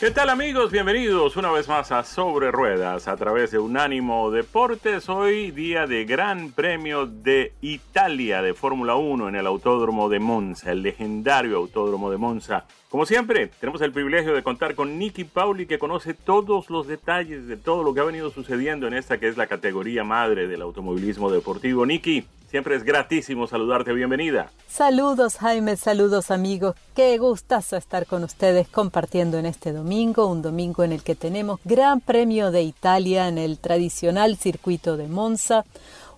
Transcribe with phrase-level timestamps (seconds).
[0.00, 0.72] ¿Qué tal amigos?
[0.72, 5.10] Bienvenidos una vez más a Sobre Ruedas a través de Unánimo Deportes.
[5.10, 10.72] Hoy día de Gran Premio de Italia de Fórmula 1 en el Autódromo de Monza,
[10.72, 12.64] el legendario Autódromo de Monza.
[12.90, 17.46] Como siempre, tenemos el privilegio de contar con Nicky Pauli que conoce todos los detalles
[17.46, 20.60] de todo lo que ha venido sucediendo en esta que es la categoría madre del
[20.60, 21.86] automovilismo deportivo.
[21.86, 24.50] Nicky, Siempre es gratísimo saludarte, bienvenida.
[24.66, 26.74] Saludos Jaime, saludos amigos.
[26.96, 31.60] Qué gustazo estar con ustedes compartiendo en este domingo, un domingo en el que tenemos
[31.64, 35.64] Gran Premio de Italia en el tradicional circuito de Monza,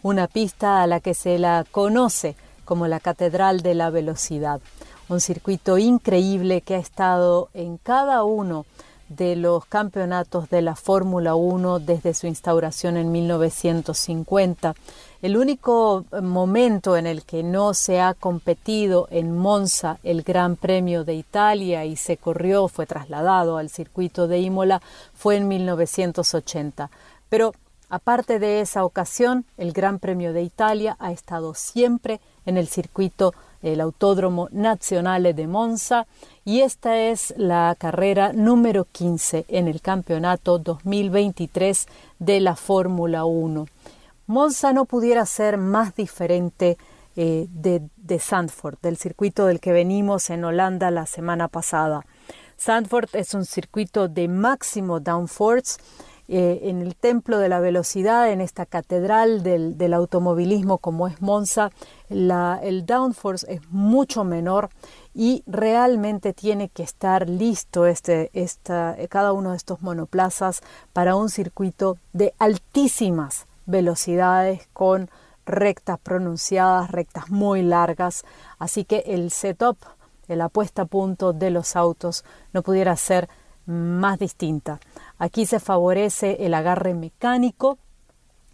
[0.01, 4.62] una pista a la que se la conoce como la Catedral de la Velocidad.
[5.08, 8.64] Un circuito increíble que ha estado en cada uno
[9.08, 14.75] de los campeonatos de la Fórmula 1 desde su instauración en 1950
[15.23, 20.56] el único eh, momento en el que no se ha competido en Monza el Gran
[20.56, 24.83] Premio de Italia y se corrió, fue trasladado al circuito de Imola,
[25.14, 26.91] fue en 1980.
[27.28, 27.55] Pero
[27.89, 33.33] aparte de esa ocasión, el Gran Premio de Italia ha estado siempre en el circuito
[33.62, 36.06] el Autódromo Nazionale de Monza
[36.45, 41.86] y esta es la carrera número 15 en el campeonato 2023
[42.18, 43.67] de la Fórmula 1.
[44.27, 46.77] Monza no pudiera ser más diferente
[47.14, 52.05] eh, de, de Sandford, del circuito del que venimos en Holanda la semana pasada.
[52.56, 55.80] Sandford es un circuito de máximo downforce.
[56.28, 61.70] Eh, en el templo de la velocidad, en esta catedral del, automovilismo como es Monza,
[62.08, 64.70] el downforce es mucho menor
[65.14, 68.30] y realmente tiene que estar listo este,
[69.10, 70.62] cada uno de estos monoplazas
[70.92, 75.10] para un circuito de altísimas velocidades con
[75.44, 78.24] rectas pronunciadas, rectas muy largas,
[78.58, 79.77] así que el setup,
[80.28, 83.28] la puesta a punto de los autos no pudiera ser
[83.66, 84.80] más distinta.
[85.22, 87.78] Aquí se favorece el agarre mecánico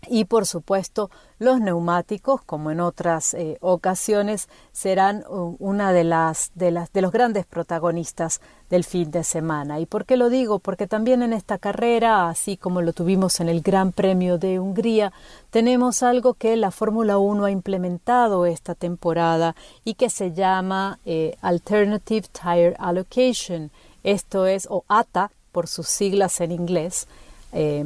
[0.06, 6.70] y por supuesto los neumáticos, como en otras eh, ocasiones, serán una de las, de
[6.70, 9.80] los grandes protagonistas del fin de semana.
[9.80, 10.58] ¿Y por qué lo digo?
[10.58, 15.10] Porque también en esta carrera, así como lo tuvimos en el Gran Premio de Hungría,
[15.48, 19.56] tenemos algo que la Fórmula 1 ha implementado esta temporada
[19.86, 23.70] y que se llama eh, Alternative Tire Allocation.
[24.04, 27.06] Esto es, o ATA por sus siglas en inglés.
[27.52, 27.84] Eh,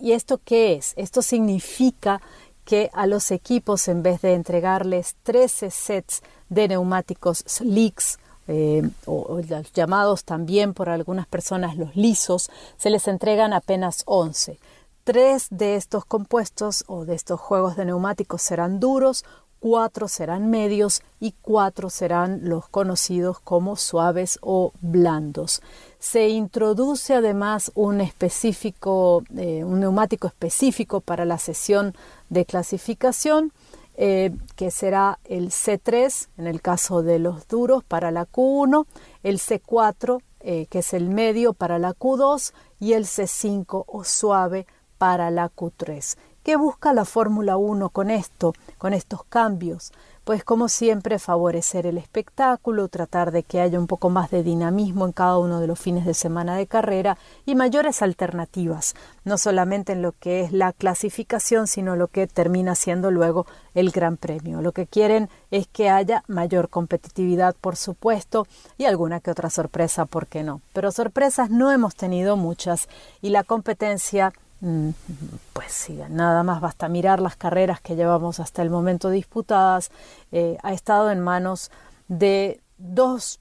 [0.00, 0.92] ¿Y esto qué es?
[0.96, 2.20] Esto significa
[2.64, 8.18] que a los equipos, en vez de entregarles 13 sets de neumáticos slicks,
[8.48, 9.40] eh, o,
[9.74, 14.58] llamados también por algunas personas los lisos, se les entregan apenas 11.
[15.04, 19.24] Tres de estos compuestos o de estos juegos de neumáticos serán duros,
[19.60, 25.62] cuatro serán medios y cuatro serán los conocidos como suaves o blandos.
[25.98, 31.94] Se introduce además un específico, eh, un neumático específico para la sesión
[32.28, 33.52] de clasificación,
[33.96, 38.86] eh, que será el C3 en el caso de los duros para la Q1,
[39.22, 44.64] el C4 eh, que es el medio para la Q2 y el C5 o suave
[44.96, 46.16] para la Q3.
[46.44, 49.90] ¿Qué busca la Fórmula 1 con esto, con estos cambios?
[50.26, 55.06] Pues como siempre favorecer el espectáculo, tratar de que haya un poco más de dinamismo
[55.06, 59.92] en cada uno de los fines de semana de carrera y mayores alternativas, no solamente
[59.92, 64.62] en lo que es la clasificación, sino lo que termina siendo luego el Gran Premio.
[64.62, 68.48] Lo que quieren es que haya mayor competitividad, por supuesto,
[68.78, 70.60] y alguna que otra sorpresa, ¿por qué no?
[70.72, 72.88] Pero sorpresas no hemos tenido muchas
[73.22, 78.70] y la competencia pues sí, nada más basta mirar las carreras que llevamos hasta el
[78.70, 79.90] momento disputadas.
[80.32, 81.70] Eh, ha estado en manos
[82.08, 83.40] de dos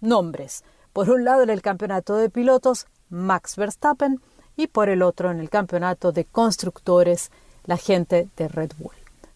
[0.00, 4.20] nombres Por un lado en el campeonato de pilotos, Max Verstappen
[4.56, 7.30] y por el otro en el campeonato de constructores,
[7.64, 8.94] la gente de Red Bull.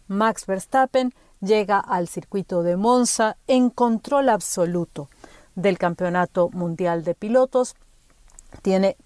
[0.09, 5.09] Max Verstappen llega al circuito de Monza en control absoluto
[5.55, 7.77] del campeonato mundial de pilotos.
[8.63, 8.97] Tiene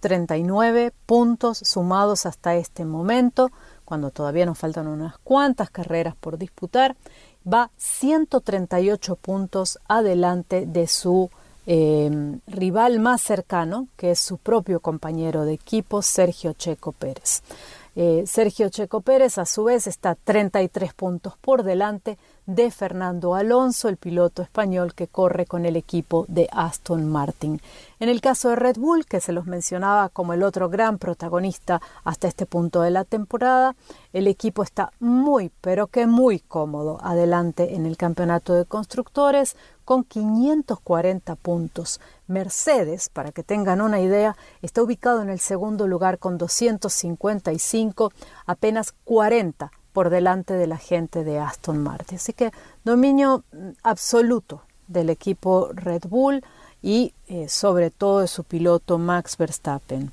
[0.00, 3.50] 339 puntos sumados hasta este momento,
[3.84, 6.96] cuando todavía nos faltan unas cuantas carreras por disputar.
[7.50, 11.30] Va 138 puntos adelante de su
[11.66, 17.42] eh, rival más cercano, que es su propio compañero de equipo, Sergio Checo Pérez.
[17.94, 23.88] Eh, Sergio Checo Pérez, a su vez, está 33 puntos por delante de Fernando Alonso,
[23.88, 27.60] el piloto español que corre con el equipo de Aston Martin.
[27.98, 31.82] En el caso de Red Bull, que se los mencionaba como el otro gran protagonista
[32.04, 33.74] hasta este punto de la temporada,
[34.12, 40.04] el equipo está muy, pero que muy cómodo adelante en el campeonato de constructores con
[40.04, 42.00] 540 puntos.
[42.26, 48.12] Mercedes, para que tengan una idea, está ubicado en el segundo lugar con 255,
[48.46, 52.16] apenas 40 por delante de la gente de Aston Martin.
[52.18, 52.52] Así que
[52.84, 56.44] dominio mm, absoluto del equipo Red Bull
[56.82, 60.12] y eh, sobre todo de su piloto Max Verstappen.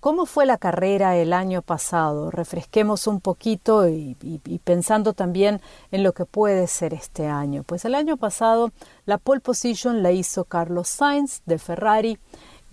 [0.00, 2.30] ¿Cómo fue la carrera el año pasado?
[2.30, 4.16] Refresquemos un poquito y,
[4.64, 5.62] pensando también
[5.92, 7.62] en lo que puede ser este año.
[7.62, 8.70] Pues el año pasado
[9.06, 12.18] la pole position la hizo Carlos Sainz de Ferrari.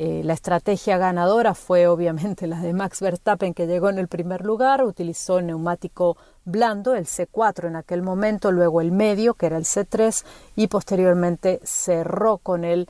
[0.02, 4.46] Eh, la estrategia ganadora fue obviamente la de Max Verstappen que llegó en el primer
[4.46, 6.16] lugar, utilizó neumático
[6.46, 10.24] blando, el C4 en aquel momento, luego el medio que era el C3
[10.56, 12.88] y posteriormente cerró con el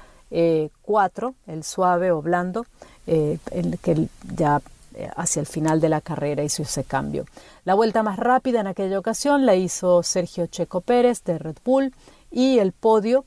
[0.84, 2.66] 4, eh, el suave o blando.
[3.08, 3.40] Eh,
[3.82, 4.62] que ya
[4.94, 7.26] eh, hacia el final de la carrera hizo ese cambio.
[7.66, 11.92] La vuelta más rápida en aquella ocasión la hizo Sergio Checo Pérez de Red Bull
[12.30, 13.26] y el podio,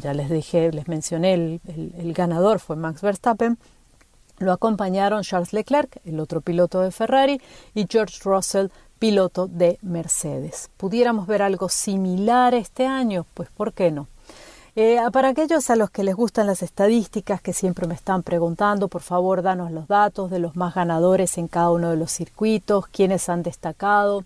[0.00, 1.60] ya les dije, les mencioné, el,
[1.96, 3.58] el, ganador fue Max Verstappen.
[4.38, 7.40] Lo acompañaron Charles Leclerc, el otro piloto de Ferrari,
[7.74, 8.68] y George Russell,
[8.98, 10.70] piloto de Mercedes.
[10.76, 13.26] ¿Pudiéramos ver algo similar este año?
[13.34, 14.08] Pues ¿por qué no?
[14.76, 18.88] Eh, para aquellos a los que les gustan las estadísticas, que siempre me están preguntando,
[18.88, 22.88] por favor, danos los datos de los más ganadores en cada uno de los circuitos,
[22.88, 24.24] quiénes han destacado.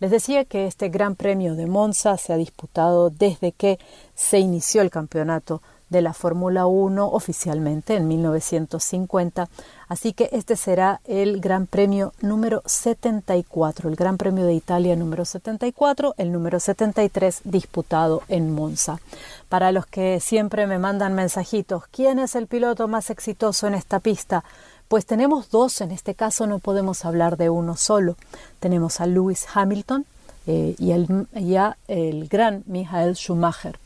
[0.00, 3.78] Les decía que este Gran Premio de Monza se ha disputado desde que
[4.14, 5.60] se inició el campeonato
[5.90, 9.48] de la Fórmula 1 oficialmente en 1950,
[9.88, 15.24] así que este será el Gran Premio número 74, el Gran Premio de Italia número
[15.24, 19.00] 74, el número 73 disputado en Monza.
[19.48, 23.98] Para los que siempre me mandan mensajitos, ¿quién es el piloto más exitoso en esta
[23.98, 24.44] pista?
[24.88, 28.16] Pues tenemos dos, en este caso no podemos hablar de uno solo.
[28.58, 30.06] Tenemos a Lewis Hamilton
[30.46, 30.92] eh, y,
[31.38, 33.78] y a el gran Michael Schumacher.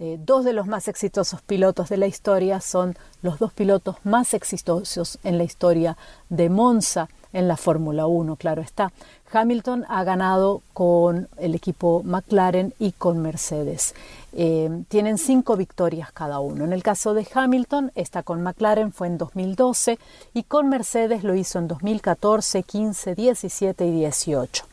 [0.00, 4.34] Eh, dos de los más exitosos pilotos de la historia son los dos pilotos más
[4.34, 5.96] exitosos en la historia
[6.28, 8.92] de Monza en la Fórmula 1, claro está.
[9.32, 13.94] Hamilton ha ganado con el equipo McLaren y con Mercedes.
[14.32, 16.64] Eh, tienen cinco victorias cada uno.
[16.64, 19.98] En el caso de Hamilton, esta con McLaren fue en 2012
[20.34, 24.64] y con Mercedes lo hizo en 2014, 15, 17 y 18.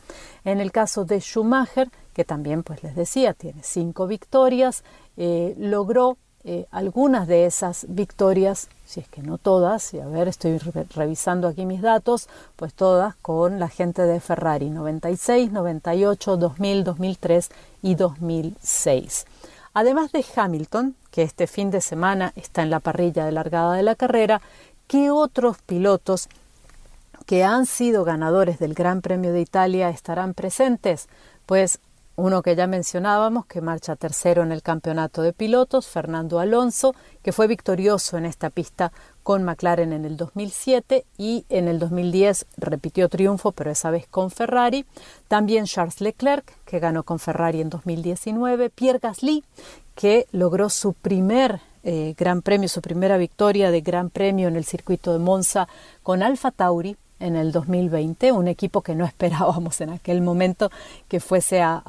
[0.44, 4.84] En el caso de Schumacher, que también pues les decía, tiene cinco victorias,
[5.16, 6.18] eh, logró
[6.48, 10.58] eh, algunas de esas victorias, si es que no todas, y a ver, estoy
[10.94, 17.50] revisando aquí mis datos, pues todas con la gente de Ferrari, 96, 98, 2000, 2003
[17.82, 19.26] y 2006.
[19.78, 23.82] Además de Hamilton, que este fin de semana está en la parrilla de largada de
[23.82, 24.40] la carrera,
[24.86, 26.30] ¿qué otros pilotos
[27.26, 31.10] que han sido ganadores del Gran Premio de Italia estarán presentes?
[31.44, 31.78] Pues
[32.16, 37.32] uno que ya mencionábamos, que marcha tercero en el campeonato de pilotos, Fernando Alonso, que
[37.32, 38.92] fue victorioso en esta pista
[39.26, 44.30] con McLaren en el 2007 y en el 2010 repitió triunfo, pero esa vez con
[44.30, 44.86] Ferrari.
[45.26, 48.70] También Charles Leclerc, que ganó con Ferrari en 2019.
[48.70, 49.42] Pierre Gasly,
[49.96, 54.64] que logró su primer eh, Gran Premio, su primera victoria de Gran Premio en el
[54.64, 55.66] circuito de Monza
[56.04, 60.70] con Alfa Tauri en el 2020, un equipo que no esperábamos en aquel momento
[61.08, 61.82] que fuese a,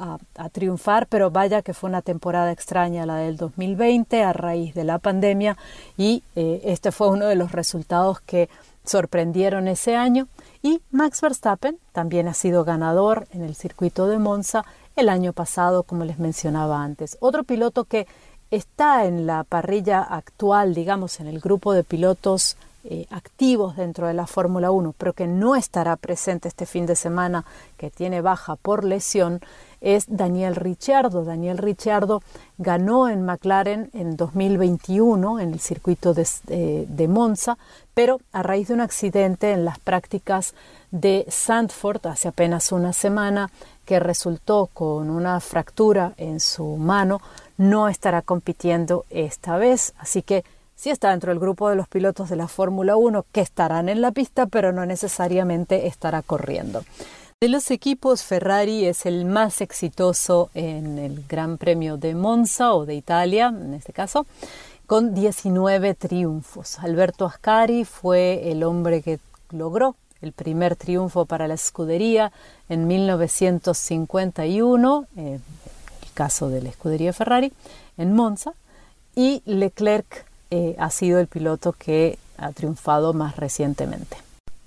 [0.52, 4.98] triunfar, pero vaya que fue una temporada extraña la del 2020 a raíz de la
[4.98, 5.56] pandemia
[5.96, 8.48] y eh, este fue uno de los resultados que
[8.84, 10.28] sorprendieron ese año.
[10.62, 14.64] Y Max Verstappen también ha sido ganador en el circuito de Monza
[14.96, 17.16] el año pasado, como les mencionaba antes.
[17.20, 18.06] Otro piloto que
[18.50, 24.14] está en la parrilla actual, digamos, en el grupo de pilotos eh, activos dentro de
[24.14, 27.44] la Fórmula 1, pero que no estará presente este fin de semana,
[27.76, 29.40] que tiene baja por lesión,
[29.80, 31.24] es Daniel Ricciardo.
[31.24, 32.22] Daniel Ricciardo
[32.56, 36.26] ganó en McLaren en 2021 en el circuito de,
[36.88, 37.58] de, Monza,
[37.94, 40.54] pero a raíz de un accidente en las prácticas
[40.90, 43.50] de Sandford hace apenas una semana
[43.84, 47.20] que resultó con una fractura en su mano,
[47.56, 49.94] no estará compitiendo esta vez.
[49.98, 50.44] Así que
[50.78, 54.00] sí está dentro del grupo de los pilotos de la Fórmula 1 que estarán en
[54.00, 56.84] la pista, pero no necesariamente estará corriendo.
[57.40, 62.86] De los equipos, Ferrari es el más exitoso en el Gran Premio de Monza o
[62.86, 64.24] de Italia, en este caso,
[64.86, 66.78] con 19 triunfos.
[66.78, 69.18] Alberto Ascari fue el hombre que
[69.50, 72.30] logró el primer triunfo para la escudería
[72.68, 75.40] en 1951, en el
[76.14, 77.52] caso de la escudería Ferrari,
[77.96, 78.52] en Monza,
[79.14, 84.16] y Leclerc eh, ha sido el piloto que ha triunfado más recientemente.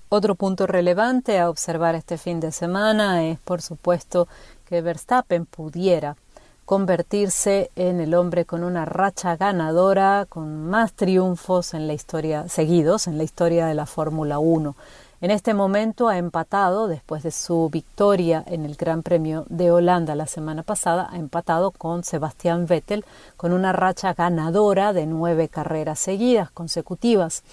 [0.08, 4.28] Otro punto relevante a observar este fin de semana es, por supuesto,
[4.68, 6.16] que Verstappen pudiera
[6.64, 13.06] convertirse en el hombre con una racha ganadora, con más triunfos en la historia seguidos
[13.06, 14.76] en la historia de la Fórmula 1.
[15.22, 20.16] En este momento ha empatado, después de su victoria en el Gran Premio de Holanda
[20.16, 23.04] la semana pasada, ha empatado con Sebastián Vettel
[23.36, 27.44] con una racha ganadora de nueve carreras seguidas consecutivas.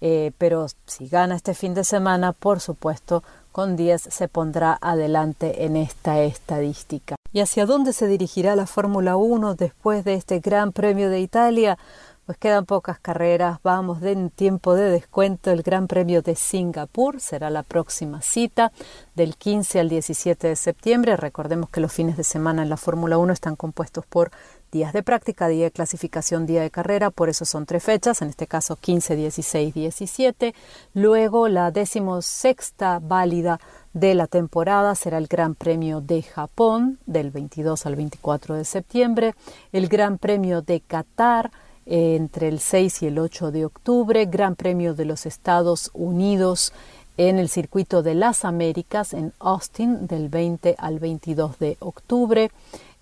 [0.00, 5.64] Eh, pero si gana este fin de semana, por supuesto, con 10 se pondrá adelante
[5.64, 7.14] en esta estadística.
[7.32, 11.78] ¿Y hacia dónde se dirigirá la Fórmula 1 después de este Gran Premio de Italia?
[12.24, 15.50] Pues quedan pocas carreras, vamos de tiempo de descuento.
[15.50, 18.70] El Gran Premio de Singapur será la próxima cita
[19.16, 21.16] del 15 al 17 de septiembre.
[21.16, 24.30] Recordemos que los fines de semana en la Fórmula 1 están compuestos por
[24.70, 28.28] días de práctica, día de clasificación, día de carrera, por eso son tres fechas, en
[28.28, 30.54] este caso 15, 16, 17.
[30.94, 33.58] Luego la decimosexta válida
[33.94, 39.34] de la temporada será el Gran Premio de Japón del 22 al 24 de septiembre,
[39.72, 41.50] el Gran Premio de Qatar
[41.86, 46.72] entre el 6 y el 8 de octubre, Gran Premio de los Estados Unidos
[47.16, 52.50] en el circuito de las Américas en Austin del 20 al 22 de octubre,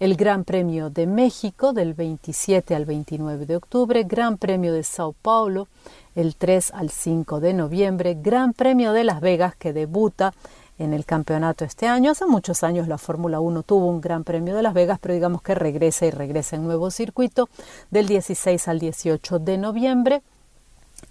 [0.00, 5.12] el Gran Premio de México del 27 al 29 de octubre, Gran Premio de Sao
[5.12, 5.68] Paulo
[6.14, 10.34] el 3 al 5 de noviembre, Gran Premio de Las Vegas que debuta
[10.80, 12.10] en el campeonato este año.
[12.10, 15.42] Hace muchos años la Fórmula 1 tuvo un Gran Premio de Las Vegas, pero digamos
[15.42, 17.48] que regresa y regresa en nuevo circuito
[17.90, 20.22] del 16 al 18 de noviembre.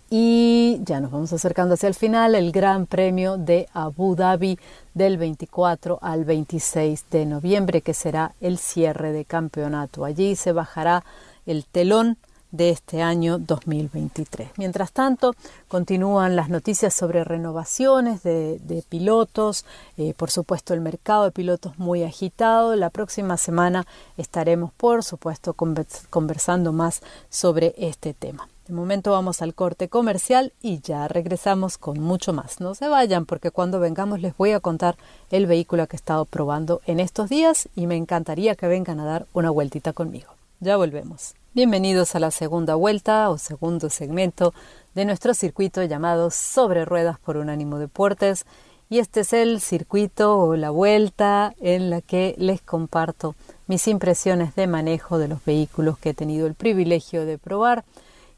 [0.09, 4.57] Y ya nos vamos acercando hacia el final, el Gran Premio de Abu Dhabi
[4.95, 10.05] del 24 al 26 de noviembre, que será el cierre de campeonato.
[10.05, 11.03] Allí se bajará
[11.45, 12.17] el telón
[12.51, 14.51] de este año 2023.
[14.57, 15.35] Mientras tanto,
[15.67, 19.65] continúan las noticias sobre renovaciones de, pilotos,
[19.97, 22.75] eh, por supuesto el mercado de pilotos muy agitado.
[22.75, 23.85] La próxima semana
[24.17, 28.47] estaremos, por supuesto, conversando más sobre este tema.
[28.69, 32.59] De momento vamos al corte comercial y ya regresamos con mucho más.
[32.59, 34.95] No se vayan porque cuando vengamos les voy a contar
[35.31, 39.05] el vehículo que he estado probando en estos días y me encantaría que vengan a
[39.05, 40.33] dar una vueltita conmigo.
[40.59, 41.33] Ya volvemos.
[41.55, 44.53] Bienvenidos a la segunda vuelta o segundo segmento
[44.93, 48.45] de nuestro circuito llamado Sobre Ruedas por Unánimo Deportes.
[48.87, 53.33] Y este es el circuito o la vuelta en la que les comparto
[53.65, 57.83] mis impresiones de manejo de los vehículos que he tenido el privilegio de probar.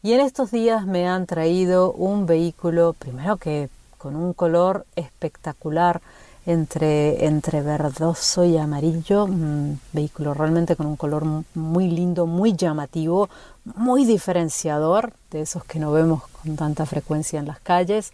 [0.02, 6.02] Y en estos días me han traído un vehículo, primero que con un color espectacular,
[6.46, 13.30] entre, entre verdoso y amarillo, un vehículo realmente con un color muy lindo, muy llamativo,
[13.64, 18.12] muy diferenciador, de esos que no vemos con tanta frecuencia en las calles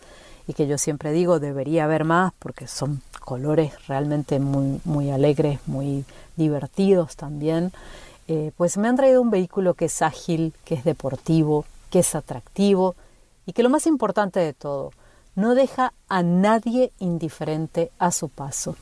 [0.48, 5.60] y que yo siempre digo debería haber más porque son colores realmente muy, muy alegres,
[5.66, 6.06] muy
[6.36, 7.72] divertidos también.
[8.28, 12.14] Eh, pues me han traído un vehículo que es ágil, que es deportivo, que es
[12.14, 12.96] atractivo
[13.46, 14.92] y que lo más importante de todo,
[15.38, 18.76] no deja a nadie indiferente a su paso.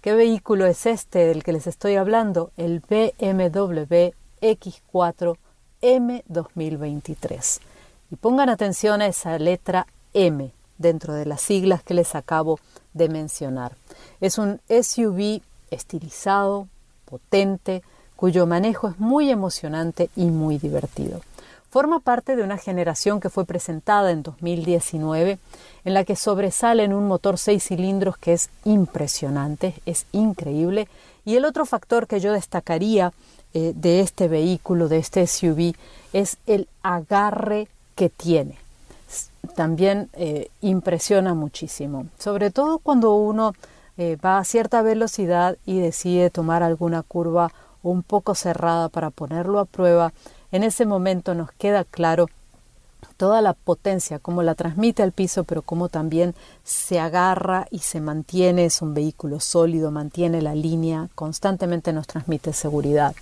[0.00, 2.50] ¿Qué vehículo es este del que les estoy hablando?
[2.56, 5.36] El BMW X4
[5.82, 7.60] M 2023.
[8.10, 12.58] Y pongan atención a esa letra M dentro de las siglas que les acabo
[12.94, 13.76] de mencionar.
[14.22, 16.68] Es un SUV estilizado,
[17.04, 17.82] potente,
[18.16, 21.20] cuyo manejo es muy emocionante y muy divertido
[21.72, 25.38] forma parte de una generación que fue presentada en 2019
[25.86, 30.86] en la que sobresalen un motor seis cilindros que es impresionante, es increíble.
[31.24, 33.14] Y el otro factor que yo destacaría
[33.54, 35.72] eh, de este vehículo, de este SUV,
[36.12, 38.58] es el agarre que tiene.
[39.56, 43.54] también eh, impresiona muchísimo, sobre todo cuando uno
[43.96, 47.50] eh, va a cierta velocidad y decide tomar alguna curva
[47.82, 50.12] un poco cerrada para ponerlo a prueba.
[50.52, 52.28] En ese momento nos queda claro
[53.16, 58.00] toda la potencia, cómo la transmite al piso, pero cómo también se agarra y se
[58.00, 63.14] mantiene, es un vehículo sólido, mantiene la línea, constantemente nos transmite seguridad.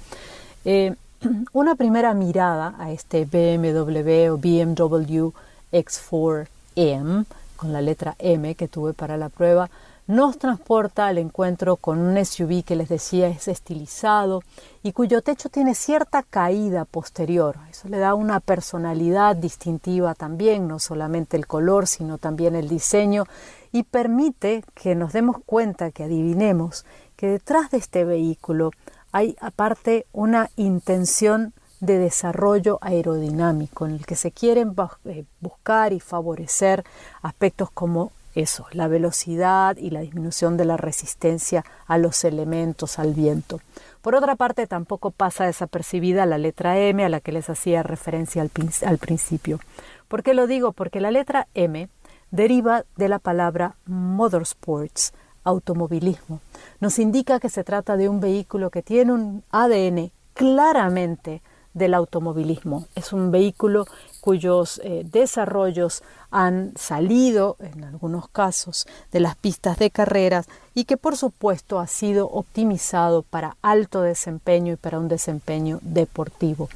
[0.65, 0.95] Eh,
[1.53, 5.31] una primera mirada a este BMW o BMW
[5.73, 9.71] X4M, con la letra M que tuve para la prueba,
[10.11, 14.43] nos transporta al encuentro con un SUV que les decía es estilizado
[14.83, 17.57] y cuyo techo tiene cierta caída posterior.
[17.71, 23.25] Eso le da una personalidad distintiva también, no solamente el color, sino también el diseño
[23.71, 28.73] y permite que nos demos cuenta, que adivinemos que detrás de este vehículo
[29.13, 34.75] hay aparte una intención de desarrollo aerodinámico en el que se quieren
[35.05, 36.85] eh, buscar y favorecer
[37.23, 43.15] aspectos como eso, la velocidad y la disminución de la resistencia a los elementos, al
[43.15, 43.61] viento.
[44.03, 48.43] Por otra parte, tampoco pasa desapercibida la letra M a la que les hacía referencia
[48.43, 48.51] al,
[48.87, 49.61] al principio.
[50.09, 50.73] ¿Por qué lo digo?
[50.73, 51.89] Porque la letra M
[52.31, 55.13] deriva de la palabra motorsports,
[55.45, 56.41] automovilismo.
[56.81, 61.43] Nos indica que se trata de un vehículo que tiene un ADN claramente
[61.75, 62.87] del automovilismo.
[62.95, 63.87] Es un vehículo
[64.21, 70.97] cuyos eh, desarrollos han salido, en algunos casos, de las pistas de carreras y que
[70.97, 76.69] por supuesto ha sido optimizado para alto desempeño y para un desempeño deportivo.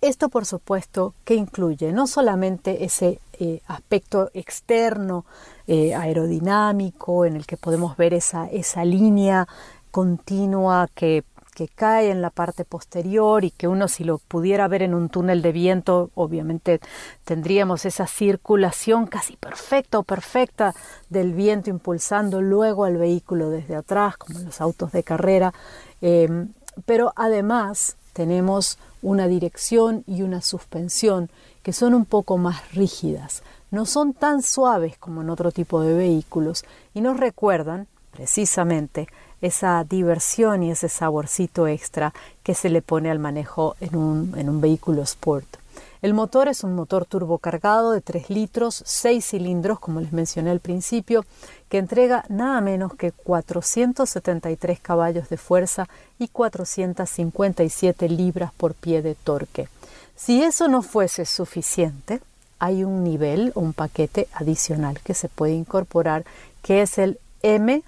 [0.00, 5.24] Esto por supuesto que incluye no solamente ese eh, aspecto externo
[5.68, 9.46] eh, aerodinámico en el que podemos ver esa, esa línea
[9.92, 11.22] continua que
[11.54, 15.08] que cae en la parte posterior y que uno si lo pudiera ver en un
[15.08, 16.80] túnel de viento, obviamente
[17.24, 20.74] tendríamos esa circulación casi perfecta o perfecta
[21.10, 25.52] del viento impulsando luego al vehículo desde atrás, como en los autos de carrera.
[26.00, 26.52] Em,
[26.86, 31.30] pero además tenemos una dirección y una suspensión
[31.62, 35.94] que son un poco más rígidas, no son tan suaves como en otro tipo de
[35.94, 39.08] vehículos y nos recuerdan precisamente
[39.42, 44.48] esa diversión y ese saborcito extra que se le pone al manejo en un, en
[44.48, 45.58] un vehículo sport.
[46.00, 50.58] El motor es un motor turbocargado de 3 litros, 6 cilindros, como les mencioné al
[50.58, 51.24] principio,
[51.68, 59.14] que entrega nada menos que 473 caballos de fuerza y 457 libras por pie de
[59.14, 59.68] torque.
[60.16, 62.20] Si eso no fuese suficiente,
[62.58, 66.24] hay un nivel un paquete adicional que se puede incorporar,
[66.62, 67.82] que es el MM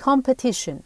[0.00, 0.82] Competition,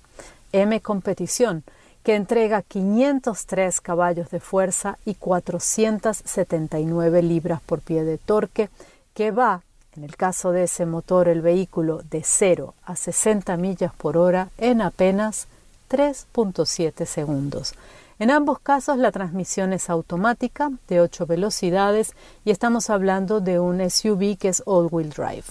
[0.52, 1.64] M competición,
[2.02, 8.70] que entrega 503 caballos de fuerza y 479 libras por pie de torque,
[9.14, 9.62] que va,
[9.96, 14.48] en el caso de ese motor, el vehículo de 0 a 60 millas por hora
[14.58, 15.48] en apenas
[15.90, 17.74] 3.7 segundos.
[18.18, 23.88] En ambos casos la transmisión es automática de 8 velocidades y estamos hablando de un
[23.88, 25.44] SUV que es all-wheel drive.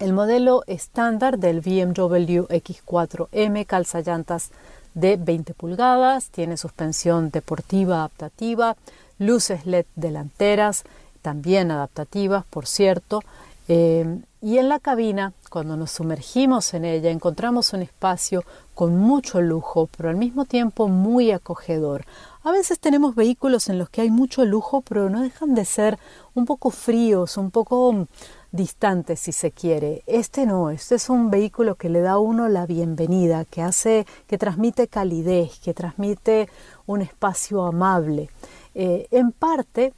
[0.00, 4.50] El modelo estándar del BMW X4M calza llantas
[4.94, 8.78] de 20 pulgadas, tiene suspensión deportiva adaptativa,
[9.18, 10.84] luces LED delanteras,
[11.20, 13.20] también adaptativas, por cierto,
[13.68, 18.42] eh, y en la cabina, cuando nos sumergimos en ella, encontramos un espacio
[18.74, 22.06] con mucho lujo, pero al mismo tiempo muy acogedor.
[22.42, 25.98] A veces tenemos vehículos en los que hay mucho lujo, pero no dejan de ser
[26.32, 28.06] un poco fríos, un poco
[28.52, 30.02] distante si se quiere.
[30.06, 34.06] Este no, este es un vehículo que le da a uno la bienvenida, que hace,
[34.26, 36.48] que transmite calidez, que transmite
[36.86, 38.30] un espacio amable.
[38.74, 39.92] Eh, en parte,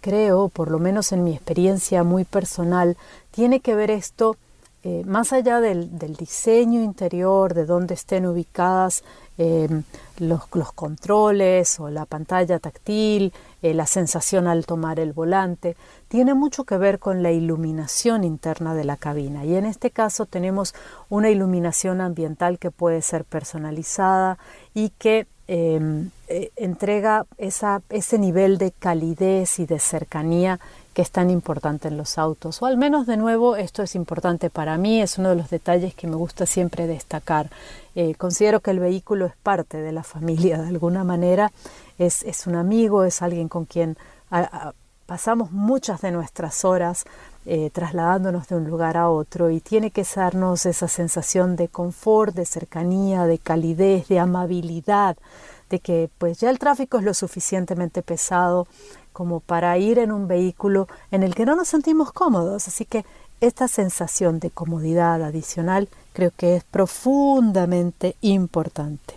[0.00, 2.96] creo, por lo menos en mi experiencia muy personal,
[3.30, 4.36] tiene que ver esto
[4.86, 9.02] eh, más allá del, diseño interior, de dónde estén ubicadas
[9.38, 9.66] eh,
[10.18, 13.32] los, los, controles o la pantalla táctil,
[13.64, 15.74] eh, la sensación al tomar el volante,
[16.08, 19.46] tiene mucho que ver con la iluminación interna de la cabina.
[19.46, 20.74] Y en este caso tenemos
[21.08, 24.36] una iluminación ambiental que puede ser personalizada
[24.74, 26.10] y que em,
[26.56, 30.60] entrega esa, ese nivel de calidez y de cercanía
[30.94, 32.62] que es tan importante en los autos.
[32.62, 35.94] O al menos de nuevo esto es importante para mí, es uno de los detalles
[35.94, 37.50] que me gusta siempre destacar.
[37.94, 41.52] Eh, considero que el vehículo es parte de la familia de alguna manera,
[41.98, 43.96] es, es un amigo, es alguien con quien
[45.06, 47.04] pasamos muchas de nuestras horas
[47.46, 52.34] eh, trasladándonos de un lugar a otro y tiene que darnos esa sensación de confort,
[52.34, 55.18] de cercanía, de calidez, de amabilidad,
[55.68, 58.66] de que pues ya el tráfico es lo suficientemente pesado
[59.14, 62.68] como para ir en un vehículo en el que no nos sentimos cómodos.
[62.68, 63.06] Así que
[63.40, 69.14] esta sensación de comodidad adicional creo que es profundamente importante.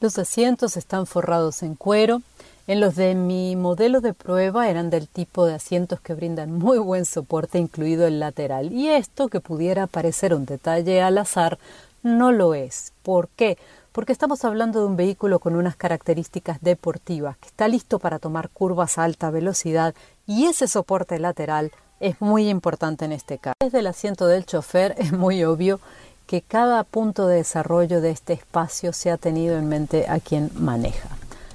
[0.00, 2.22] Los asientos están forrados en cuero.
[2.66, 6.78] En los de mi modelo de prueba eran del tipo de asientos que brindan muy
[6.78, 8.72] buen soporte, incluido el lateral.
[8.72, 11.58] Y esto, que pudiera parecer un detalle al azar,
[12.02, 12.92] no lo es.
[13.02, 13.58] ¿Por qué?
[13.94, 18.50] Porque estamos hablando de un vehículo con unas características deportivas, que está listo para tomar
[18.50, 19.94] curvas a alta velocidad
[20.26, 23.54] y ese soporte lateral es muy importante en este caso.
[23.60, 25.78] Desde el asiento del chofer es muy obvio
[26.26, 30.50] que cada punto de desarrollo de este espacio se ha tenido en mente a quien
[30.56, 31.10] maneja.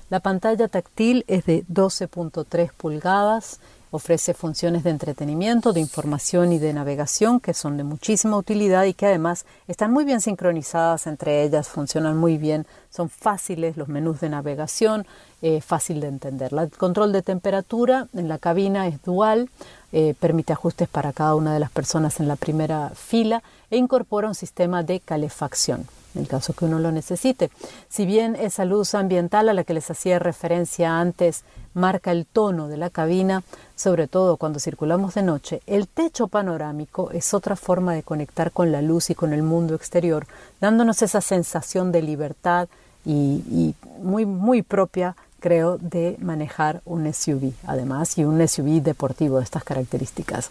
[0.10, 3.60] La pantalla táctil es de 12.3 pulgadas,
[3.92, 8.94] ofrece funciones de entretenimiento, de información y de navegación que son de muchísima utilidad y
[8.94, 14.20] que además están muy bien sincronizadas entre ellas, funcionan muy bien, son fáciles los menús
[14.20, 15.06] de navegación,
[15.42, 16.54] eh, fácil de entender.
[16.54, 19.50] El control de temperatura en la cabina es dual,
[19.92, 24.28] eh, permite ajustes para cada una de las personas en la primera fila e incorpora
[24.28, 27.50] un sistema de calefacción en caso que uno lo necesite.
[27.88, 32.68] Si bien esa luz ambiental a la que les hacía referencia antes marca el tono
[32.68, 33.44] de la cabina,
[33.76, 38.72] sobre todo cuando circulamos de noche, el techo panorámico es otra forma de conectar con
[38.72, 40.26] la luz y con el mundo exterior,
[40.60, 42.68] dándonos esa sensación de libertad
[43.06, 49.38] y, y muy, muy propia creo, de manejar un SUV, además, y un SUV deportivo
[49.38, 50.50] de estas características.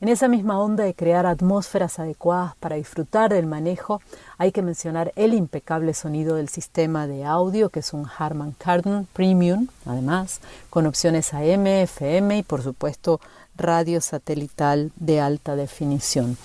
[0.00, 4.00] En esa misma onda de crear atmósferas adecuadas para disfrutar del manejo,
[4.38, 9.06] hay que mencionar el impecable sonido del sistema de audio, que es un Harman Kardon
[9.12, 10.40] Premium, además,
[10.70, 13.20] con opciones AM, FM y, por supuesto,
[13.56, 16.38] radio satelital de alta definición.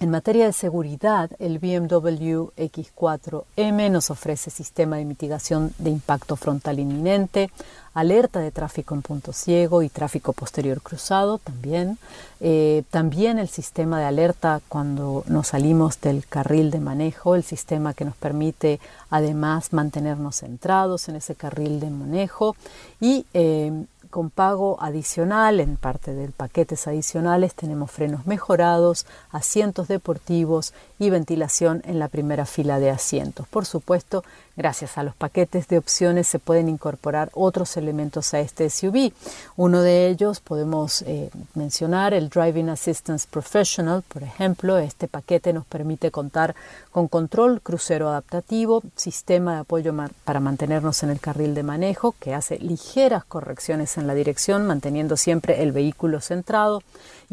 [0.00, 6.80] En materia de seguridad, el BMW X4M nos ofrece sistema de mitigación de impacto frontal
[6.80, 7.48] inminente,
[7.94, 11.96] alerta de tráfico en punto ciego y tráfico posterior cruzado también.
[12.40, 17.94] Eh, también el sistema de alerta cuando nos salimos del carril de manejo, el sistema
[17.94, 18.80] que nos permite
[19.10, 22.56] además mantenernos centrados en ese carril de manejo
[23.00, 30.72] y eh, con pago adicional, en parte del paquetes adicionales, tenemos frenos mejorados, asientos deportivos
[30.98, 33.46] y ventilación en la primera fila de asientos.
[33.48, 34.24] Por supuesto,
[34.56, 39.12] Gracias a los paquetes de opciones se pueden incorporar otros elementos a este SUV.
[39.56, 44.78] Uno de ellos podemos eh, mencionar el Driving Assistance Professional, por ejemplo.
[44.78, 46.54] Este paquete nos permite contar
[46.92, 49.92] con control crucero adaptativo, sistema de apoyo
[50.24, 55.16] para mantenernos en el carril de manejo, que hace ligeras correcciones en la dirección, manteniendo
[55.16, 56.84] siempre el vehículo centrado.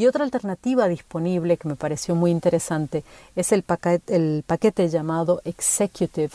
[0.02, 3.04] Y otra alternativa disponible que me pareció muy interesante
[3.36, 3.64] es el
[4.08, 6.32] el paquete llamado Executive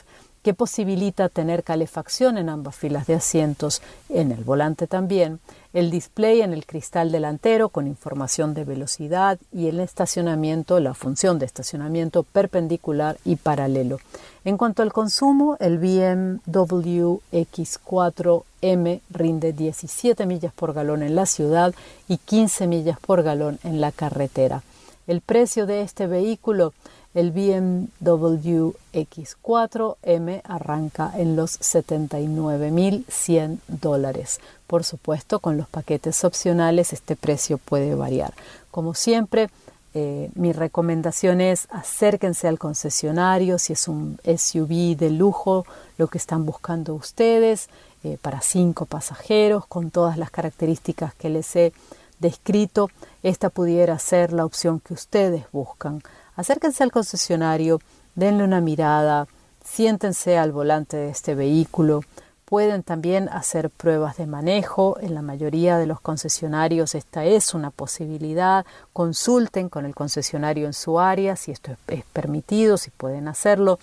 [0.46, 5.40] que posibilita tener calefacción en ambas filas de asientos, en el volante también,
[5.72, 11.40] el display en el cristal delantero con información de velocidad y el estacionamiento, la función
[11.40, 13.98] de estacionamiento perpendicular y paralelo.
[14.44, 21.74] En cuanto al consumo, el BMW X4M rinde 17 millas por galón en la ciudad
[22.06, 24.62] y 15 millas por galón en la carretera.
[25.09, 26.72] El precio de este vehículo
[27.16, 34.38] el BMW X4M arranca en los 79.100 dólares.
[34.66, 38.35] Por supuesto, con los paquetes opcionales este precio puede variar.
[38.70, 39.48] Como siempre,
[39.94, 45.64] eh, mi recomendación es acérquense al concesionario si es un SUV de lujo,
[45.96, 47.70] lo que están buscando ustedes,
[48.05, 51.72] eh, para cinco pasajeros, con todas las características que les he
[52.18, 52.90] descrito,
[53.22, 56.02] esta pudiera ser la opción que ustedes buscan
[56.37, 57.81] acérquense al concesionario,
[58.14, 59.27] denle una mirada,
[59.64, 62.03] siéntense al volante de este vehículo.
[62.44, 64.99] Pueden también hacer pruebas de manejo.
[65.01, 68.64] En la mayoría de los concesionarios esta es una posibilidad.
[68.92, 73.81] Consulten con el concesionario en su área si esto es, permitido, si pueden hacerlo.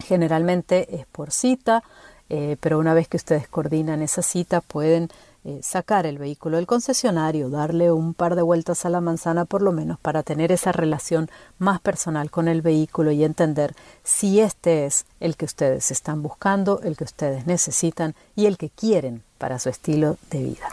[0.00, 1.82] Generalmente es por cita,
[2.28, 5.08] eh, pero una vez que ustedes coordinan esa cita pueden
[5.44, 9.62] eh, sacar el vehículo del concesionario, darle un par de vueltas a la manzana por
[9.62, 14.84] lo menos para tener esa relación más personal con el vehículo y entender si este
[14.84, 19.60] es el que ustedes están buscando, el que ustedes necesitan y el que quieren para
[19.60, 20.68] su estilo de vida.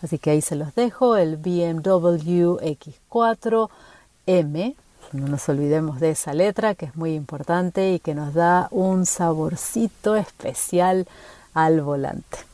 [0.00, 2.58] Así que ahí se los dejo, el BMW
[3.10, 4.76] X4M.
[5.12, 9.06] No nos olvidemos de esa letra que es muy importante y que nos da un
[9.06, 11.08] saborcito especial
[11.52, 12.53] al volante.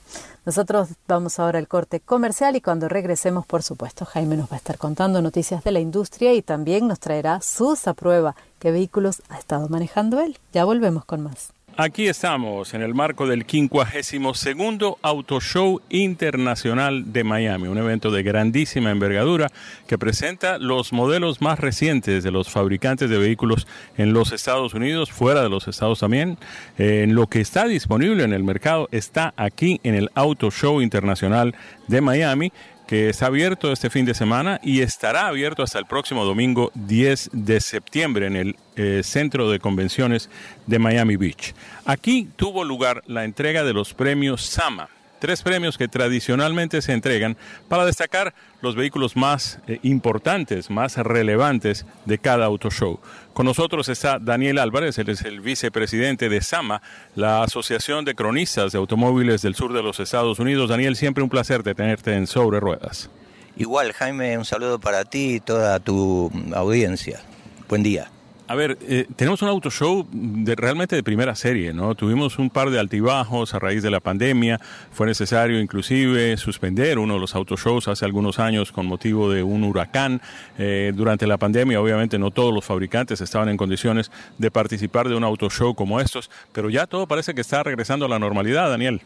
[0.51, 4.57] Nosotros vamos ahora al corte comercial y cuando regresemos, por supuesto, Jaime nos va a
[4.57, 9.23] estar contando noticias de la industria y también nos traerá sus a prueba qué vehículos
[9.29, 10.39] ha estado manejando él.
[10.53, 11.53] Ya volvemos con más.
[11.77, 18.23] Aquí estamos en el marco del 52 Auto Show Internacional de Miami, un evento de
[18.23, 19.49] grandísima envergadura
[19.87, 25.11] que presenta los modelos más recientes de los fabricantes de vehículos en los Estados Unidos,
[25.11, 26.39] fuera de los Estados también.
[26.77, 31.55] en lo que está disponible en el mercado está aquí en el Auto Show Internacional
[31.89, 32.53] de Miami
[32.91, 37.31] que está abierto este fin de semana y estará abierto hasta el próximo domingo 10
[37.33, 40.29] de septiembre en el eh, Centro de Convenciones
[40.67, 41.55] de Miami Beach.
[41.85, 44.89] Aquí tuvo lugar la entrega de los premios SAMA,
[45.21, 47.37] tres premios que tradicionalmente se entregan
[47.69, 52.99] para destacar los vehículos más eh, importantes, más relevantes de cada auto show.
[53.33, 56.83] Con nosotros está Daniel Álvarez, él es el vicepresidente de SAMA,
[57.15, 60.71] la Asociación de Cronistas de Automóviles del Sur de los Estados Unidos.
[60.71, 63.11] Daniel, siempre un placer de tenerte en Sobre Ruedas.
[63.57, 67.21] Igual, Jaime, un saludo para ti y toda tu audiencia.
[67.69, 68.11] Buen día.
[68.51, 71.95] A ver, eh, tenemos un auto show de, realmente de primera serie, ¿no?
[71.95, 74.61] Tuvimos un par de altibajos a raíz de la pandemia.
[74.91, 79.45] Fue necesario inclusive suspender uno de los auto shows hace algunos años con motivo de
[79.45, 80.21] un huracán.
[80.59, 85.15] Eh, durante la pandemia, obviamente, no todos los fabricantes estaban en condiciones de participar de
[85.15, 88.69] un auto show como estos, pero ya todo parece que está regresando a la normalidad,
[88.69, 89.01] Daniel.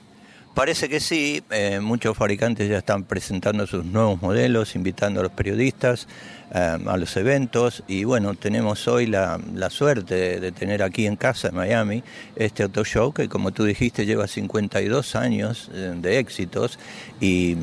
[0.55, 5.33] Parece que sí, eh, muchos fabricantes ya están presentando sus nuevos modelos, invitando a los
[5.33, 6.07] periodistas
[6.55, 11.49] eh, a los eventos y bueno, tenemos hoy la, suerte de, tener aquí en casa,
[11.49, 12.05] en Miami,
[12.37, 16.79] este auto show que como tú dijiste lleva 52 años eh, de éxitos
[17.21, 17.57] y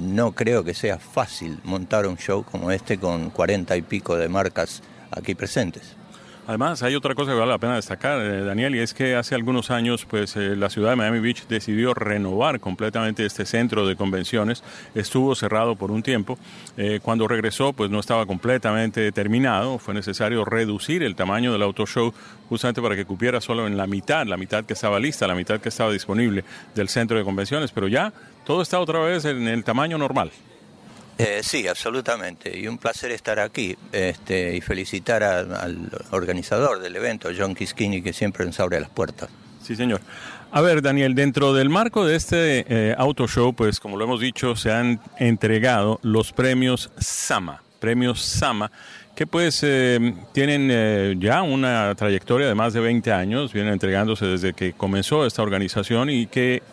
[0.00, 4.28] no creo que sea fácil montar un show como este con 40 y pico de
[4.28, 5.94] marcas aquí presentes.
[6.46, 9.34] Además, hay otra cosa que vale la pena destacar, eh, Daniel, y es que hace
[9.34, 13.96] algunos años, pues eh, la ciudad de Miami Beach decidió renovar completamente este centro de
[13.96, 14.62] convenciones.
[14.94, 16.38] Estuvo cerrado por un tiempo.
[16.76, 19.78] Eh, cuando regresó, pues no estaba completamente terminado.
[19.78, 22.12] Fue necesario reducir el tamaño del auto show
[22.50, 25.60] justamente para que cupiera solo en la mitad, la mitad que estaba lista, la mitad
[25.60, 27.72] que estaba disponible del centro de convenciones.
[27.72, 28.12] Pero ya
[28.44, 30.30] todo está otra vez en el tamaño normal.
[31.18, 32.56] Eh, sí, absolutamente.
[32.58, 38.12] Y un placer estar aquí este, y felicitar al organizador del evento, John Kiskini, que
[38.12, 39.28] siempre nos abre las puertas.
[39.62, 40.00] Sí, señor.
[40.50, 44.20] A ver, Daniel, dentro del marco de este eh, auto show, pues como lo hemos
[44.20, 47.62] dicho, se han entregado los premios Sama.
[47.80, 48.70] Premios Sama
[49.14, 54.54] que pues eh, tienen ya una trayectoria de más de 20 años, vienen entregándose desde
[54.54, 56.64] que comenzó esta organización y que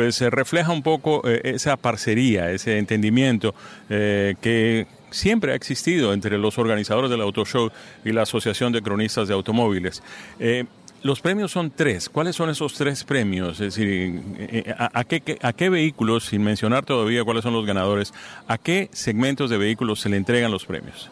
[0.00, 3.54] pues se refleja un poco eh, esa parcería, ese entendimiento
[3.88, 7.70] que siempre ha existido entre los organizadores del Auto Show
[8.02, 10.02] y la Asociación de Cronistas de Automóviles.
[11.02, 12.08] Los premios son tres.
[12.08, 13.60] ¿Cuáles son esos tres premios?
[13.60, 14.22] Es decir,
[14.78, 18.14] ¿a, qué, ¿a, qué, vehículos, sin mencionar todavía cuáles son los ganadores,
[18.48, 21.10] a qué segmentos de vehículos se le entregan los premios?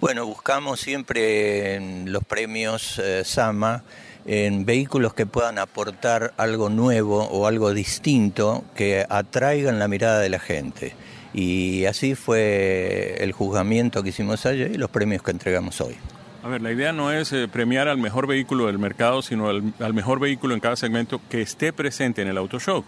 [0.00, 3.84] Bueno, buscamos siempre los premios eh, Sama
[4.26, 10.28] en vehículos que puedan aportar algo nuevo o algo distinto que atraigan la mirada de
[10.28, 10.94] la gente.
[11.32, 15.96] Y así fue el juzgamiento que hicimos ayer y los premios que entregamos hoy.
[16.42, 19.74] A ver, la idea no es eh, premiar al mejor vehículo del mercado, sino al,
[19.78, 22.82] al, mejor vehículo en cada segmento que esté presente en el auto show.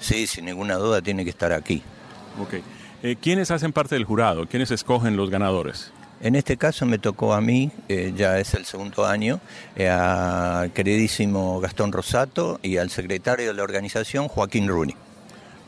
[0.00, 1.82] Sí, sin ninguna duda tiene que estar aquí.
[2.40, 2.54] Ok.
[3.02, 4.46] Eh, ¿Quiénes hacen parte del jurado?
[4.46, 5.92] ¿Quiénes escogen los ganadores?
[6.24, 9.40] En este caso me tocó a mí, eh, ya es el segundo año,
[9.76, 14.94] eh, al queridísimo Gastón Rosato y al secretario de la organización, Joaquín Runi.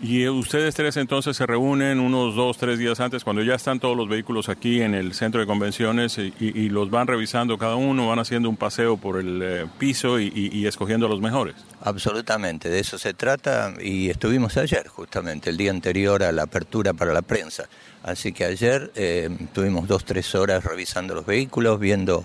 [0.00, 3.96] Y ustedes tres entonces se reúnen unos dos, tres días antes, cuando ya están todos
[3.96, 8.18] los vehículos aquí en el centro de convenciones y, los van revisando cada uno, van
[8.18, 11.54] haciendo un paseo por el eh, piso y, escogiendo a los mejores.
[11.80, 16.92] Absolutamente, de eso se trata y estuvimos ayer justamente, el día anterior a la apertura
[16.92, 17.64] para la prensa.
[18.02, 22.24] Así que ayer eh, tuvimos dos, tres horas revisando los vehículos, viendo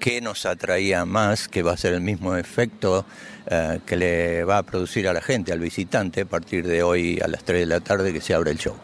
[0.00, 3.04] qué nos atraía más, que va a ser el mismo efecto
[3.46, 7.20] eh, que le va a producir a la gente, al visitante, a partir de hoy
[7.22, 8.74] a las 3 de la tarde que se abre el show.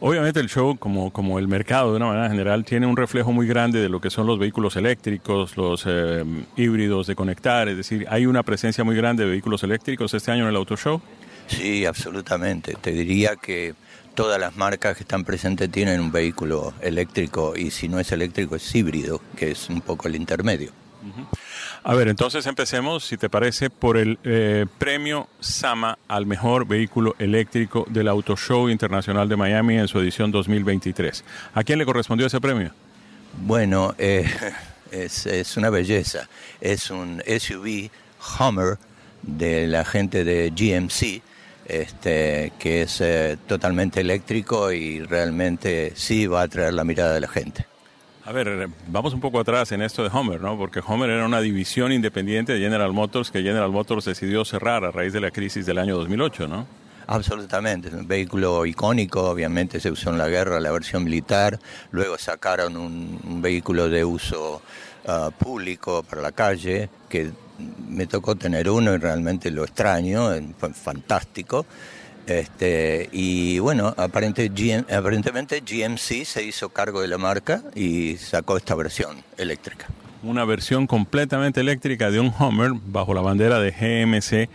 [0.00, 3.48] Obviamente el show, como, como el mercado de una manera general, tiene un reflejo muy
[3.48, 6.24] grande de lo que son los vehículos eléctricos, los eh,
[6.56, 10.44] híbridos de conectar, es decir, hay una presencia muy grande de vehículos eléctricos este año
[10.44, 11.02] en el Auto Show.
[11.48, 12.76] Sí, absolutamente.
[12.80, 13.74] Te diría que
[14.18, 18.56] todas las marcas que están presentes tienen un vehículo eléctrico y si no es eléctrico
[18.56, 20.72] es híbrido, que es un poco el intermedio.
[21.84, 27.14] A ver, entonces empecemos, si te parece, por el eh, premio SAMA al mejor vehículo
[27.20, 31.22] eléctrico del Auto Show Internacional de Miami en su edición 2023.
[31.54, 32.72] ¿A quién le correspondió ese premio?
[33.42, 34.28] Bueno, eh,
[34.90, 36.28] es, es, una belleza.
[36.60, 37.88] Es un SUV
[38.40, 38.78] Hummer
[39.22, 41.22] de la gente de GMC
[41.68, 47.20] este, que es eh, totalmente eléctrico y realmente sí va a atraer la mirada de
[47.20, 47.66] la gente.
[48.24, 50.58] A ver, vamos un poco atrás en esto de Homer, ¿no?
[50.58, 54.90] Porque Homer era una división independiente de General Motors que General Motors decidió cerrar a
[54.90, 56.66] raíz de la crisis del año 2008, ¿no?
[57.06, 61.58] Absolutamente, es un vehículo icónico, obviamente se usó en la guerra, la versión militar,
[61.90, 64.60] luego sacaron un, vehículo de uso
[65.06, 67.30] ah, público para la calle, que
[67.88, 71.66] me tocó tener uno y realmente lo extraño, fue fantástico.
[72.26, 79.16] Este, y bueno, aparentemente GMC se hizo cargo de la marca y sacó esta versión
[79.38, 79.86] eléctrica.
[80.22, 84.50] Una versión completamente eléctrica de un Hummer bajo la bandera de GMC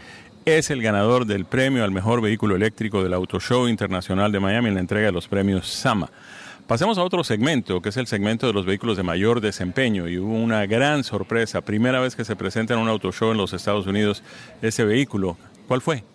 [0.45, 4.67] es el ganador del premio al mejor vehículo eléctrico del Auto Show Internacional de Miami
[4.67, 6.09] en la entrega de los premios SAMA.
[6.67, 10.07] Pasemos a otro segmento, que es el segmento de los vehículos de mayor desempeño.
[10.07, 13.37] Y hubo una gran sorpresa, primera vez que se presenta en un auto show en
[13.37, 14.23] los Estados Unidos
[14.61, 15.37] ese vehículo.
[15.67, 16.03] ¿Cuál fue?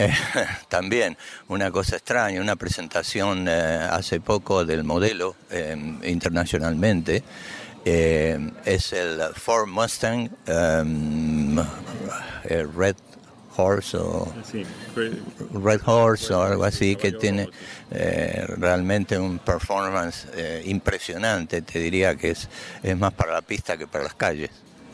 [0.00, 0.14] Eh,
[0.68, 1.16] también
[1.48, 3.52] una cosa extraña, una presentación eh,
[3.90, 7.24] hace poco del modelo eh, internacionalmente.
[7.84, 10.30] es el Ford Mustang
[12.76, 12.94] Red
[13.58, 14.32] Horse o
[15.52, 17.48] Red Horse o algo así que tiene
[17.90, 20.26] realmente un performance
[20.64, 21.62] impresionante.
[21.62, 22.48] Te diría que es,
[22.82, 24.50] es más para la pista que para las calles.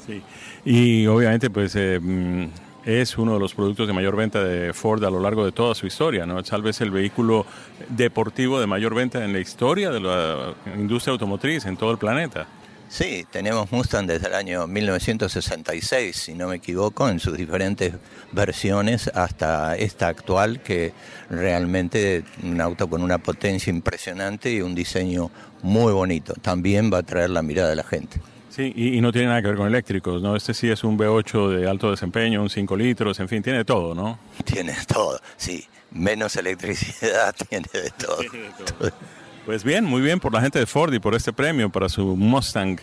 [0.06, 0.22] Sí,
[0.64, 2.44] y obviamente pues mm,
[2.84, 5.74] es uno de los productos de mayor venta de Ford a lo largo de toda
[5.74, 6.42] su historia, ¿no?
[6.42, 7.46] Tal vez el vehículo
[7.88, 12.46] deportivo de mayor venta en la historia de la industria automotriz en todo el planeta.
[12.88, 17.94] Sí, tenemos Mustang desde el año 1966, si no me equivoco, en sus diferentes
[18.32, 20.92] versiones hasta esta actual, que
[21.28, 25.30] realmente un auto con una potencia impresionante y un diseño
[25.62, 26.34] muy bonito.
[26.34, 28.20] También va a traer la mirada de la gente.
[28.50, 30.36] Sí, y, no tiene nada que ver con eléctricos, ¿no?
[30.36, 33.96] Este sí es un V8 de alto desempeño, un 5 litros, en fin, tiene todo,
[33.96, 34.20] ¿no?
[34.44, 35.66] Tiene todo, sí.
[35.90, 38.18] Menos electricidad, tiene de todo.
[39.44, 42.16] Pues bien, muy bien por la gente de Ford y por este premio para su
[42.16, 42.78] Mustang.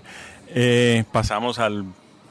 [0.50, 1.71] Eh, pasamos a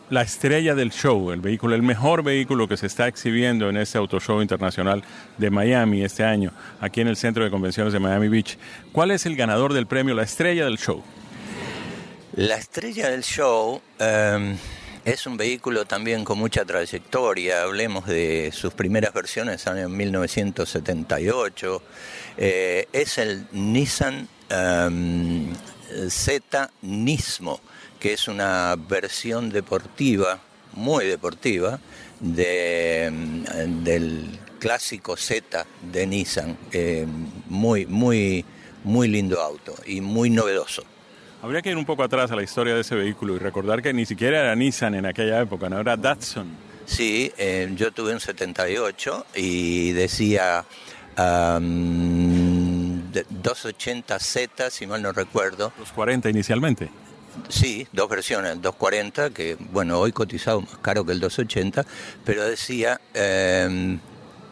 [0.09, 3.99] la estrella del show, el vehículo, el mejor vehículo que se está exhibiendo en este
[3.99, 5.03] Auto Show Internacional
[5.37, 8.57] de Miami este año, aquí en el Centro de Convenciones de Miami Beach.
[8.93, 11.03] ¿Cuál es el ganador del premio, la estrella del show?
[12.37, 14.57] La estrella del show em,
[15.05, 17.63] es un vehículo también con mucha trayectoria.
[17.63, 21.83] Hablemos de sus primeras versiones, en 1978.
[22.43, 25.53] Eh, es el Nissan em,
[26.09, 27.61] Z Nismo,
[27.99, 30.41] que es una versión deportiva,
[30.73, 31.79] muy deportiva,
[32.19, 36.57] de, em, del clásico Z de Nissan.
[37.49, 38.45] muy, muy,
[38.85, 40.83] muy lindo auto y muy novedoso.
[41.43, 43.93] Habría que ir un poco atrás a la historia de ese vehículo y recordar que
[43.93, 46.71] ni siquiera era Nissan en aquella época, no era Datsun.
[46.87, 50.65] Sí, eh, yo tuve un 78 y decía
[53.43, 55.73] 280Z, si mal no recuerdo.
[55.79, 56.91] Los 40 inicialmente.
[57.49, 61.87] Sí, dos versiones, 240, que bueno, hoy cotizado más caro que el 280,
[62.25, 63.99] pero decía eh,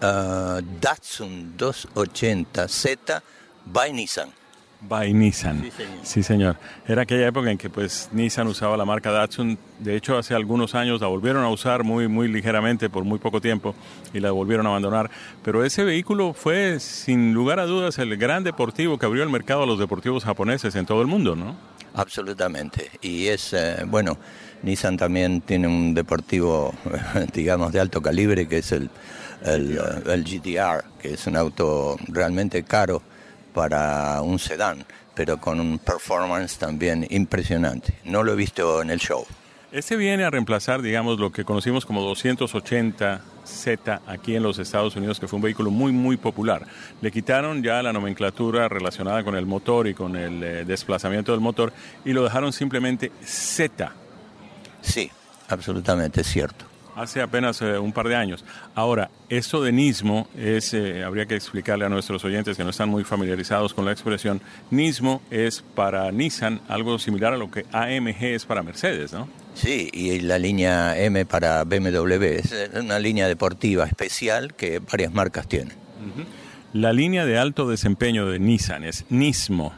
[0.00, 3.22] Datsun 280Z
[3.66, 4.30] by Nissan
[4.80, 5.70] by Nissan.
[6.02, 6.56] Sí señor.
[6.86, 9.58] Era aquella época en que pues Nissan usaba la marca Datsun.
[9.78, 13.40] De hecho, hace algunos años la volvieron a usar muy, muy ligeramente por muy poco
[13.40, 13.74] tiempo
[14.12, 15.10] y la volvieron a abandonar.
[15.42, 19.64] Pero ese vehículo fue, sin lugar a dudas, el gran deportivo que abrió el mercado
[19.64, 21.56] a los deportivos japoneses en todo el mundo, ¿no?
[21.94, 22.90] Absolutamente.
[23.02, 24.18] Y es, eh, bueno,
[24.62, 26.72] Nissan también tiene un deportivo,
[27.34, 28.90] digamos, de alto calibre, que es el,
[29.44, 33.02] el, el GTR, que es un auto realmente caro
[33.52, 34.84] para un sedán,
[35.14, 37.94] pero con un performance también impresionante.
[38.04, 39.26] No lo he visto en el show.
[39.70, 45.20] Este viene a reemplazar, digamos, lo que conocimos como 280Z aquí en los Estados Unidos,
[45.20, 46.66] que fue un vehículo muy, muy popular.
[47.02, 51.42] Le quitaron ya la nomenclatura relacionada con el motor y con el eh, desplazamiento del
[51.42, 53.92] motor y lo dejaron simplemente Z.
[54.80, 55.10] Sí,
[55.48, 56.67] absolutamente, cierto
[57.00, 58.44] hace apenas eh, un par de años.
[58.74, 62.88] Ahora, eso de Nismo es, eh, habría que explicarle a nuestros oyentes que no están
[62.88, 68.24] muy familiarizados con la expresión, Nismo es para Nissan algo similar a lo que AMG
[68.24, 69.28] es para Mercedes, ¿no?
[69.54, 75.48] Sí, y la línea M para BMW es una línea deportiva especial que varias marcas
[75.48, 75.76] tienen.
[76.72, 79.72] La línea de alto desempeño de Nissan es Nismo.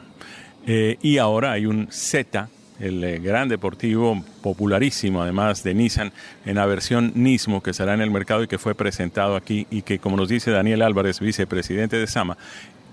[0.67, 2.49] Eh, y ahora hay un Z
[2.81, 6.13] el eh, gran deportivo popularísimo además de Nissan
[6.47, 9.83] en la versión Nismo que será en el mercado y que fue presentado aquí y
[9.83, 12.37] que como nos dice Daniel Álvarez, vicepresidente de Sama,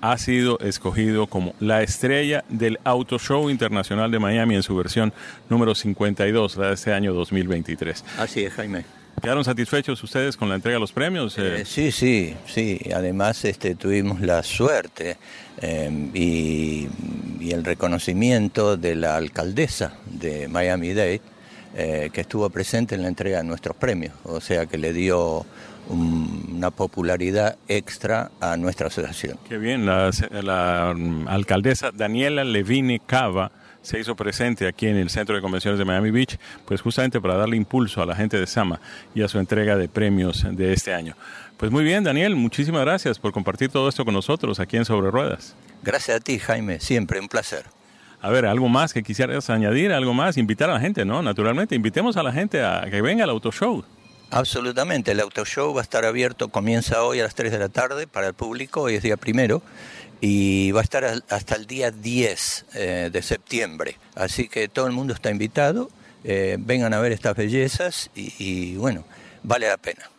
[0.02, 5.14] ha sido escogido como la estrella del Auto Show Internacional de Miami en su versión
[5.50, 8.06] número 52 de este año 2023.
[8.20, 8.97] Así es, Jaime.
[9.22, 11.38] ¿Quedaron satisfechos ustedes con la entrega de los premios?
[11.38, 12.80] Eh, sí, sí, sí.
[12.96, 15.18] Además este, tuvimos la suerte
[16.14, 16.88] y,
[17.50, 21.22] el reconocimiento de la alcaldesa de Miami-Dade,
[21.74, 24.14] que estuvo presente en la entrega de nuestros premios.
[24.24, 25.46] O sea que le dio
[25.90, 29.38] una popularidad extra a nuestra asociación.
[29.48, 33.52] Qué bien, la, mm, alcaldesa Daniela Levine Cava
[33.88, 37.38] se hizo presente aquí en el Centro de Convenciones de Miami Beach, pues justamente para
[37.38, 38.82] darle impulso a la gente de Sama
[39.16, 41.16] y a su entrega de premios de este año.
[41.56, 45.10] Pues muy bien, Daniel, muchísimas gracias por compartir todo esto con nosotros aquí en Sobre
[45.10, 45.56] Ruedas.
[45.84, 47.64] Gracias a ti, Jaime, siempre un placer.
[48.20, 51.22] A ver, algo más que quisieras añadir, algo más, invitar a la gente, ¿no?
[51.22, 53.86] Naturalmente, invitemos a la gente a que venga al Auto Show.
[54.30, 57.70] Absolutamente, el auto show va a estar abierto, comienza hoy a las 3 de la
[57.70, 59.62] tarde para el público, hoy es día primero,
[60.22, 63.98] y va a estar hasta el día 10 eh, de septiembre.
[64.16, 65.90] Así que todo el mundo está invitado,
[66.24, 69.06] eh, vengan a ver estas bellezas y, bueno,
[69.44, 70.10] vale la pena.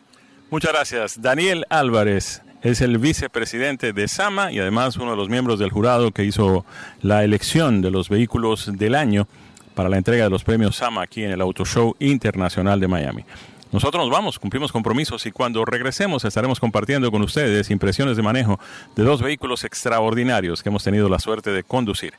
[0.49, 1.21] Muchas gracias.
[1.21, 6.11] Daniel Álvarez es el vicepresidente de SAMA y además uno de los miembros del jurado
[6.11, 6.65] que hizo
[7.01, 9.27] la elección de los vehículos del año
[9.75, 13.23] para la entrega de los premios SAMA aquí en el Auto Show Internacional de Miami.
[13.71, 18.59] Nosotros nos vamos, cumplimos compromisos y cuando regresemos estaremos compartiendo con ustedes impresiones de manejo
[18.95, 22.13] de dos vehículos extraordinarios que hemos tenido la suerte de conducir.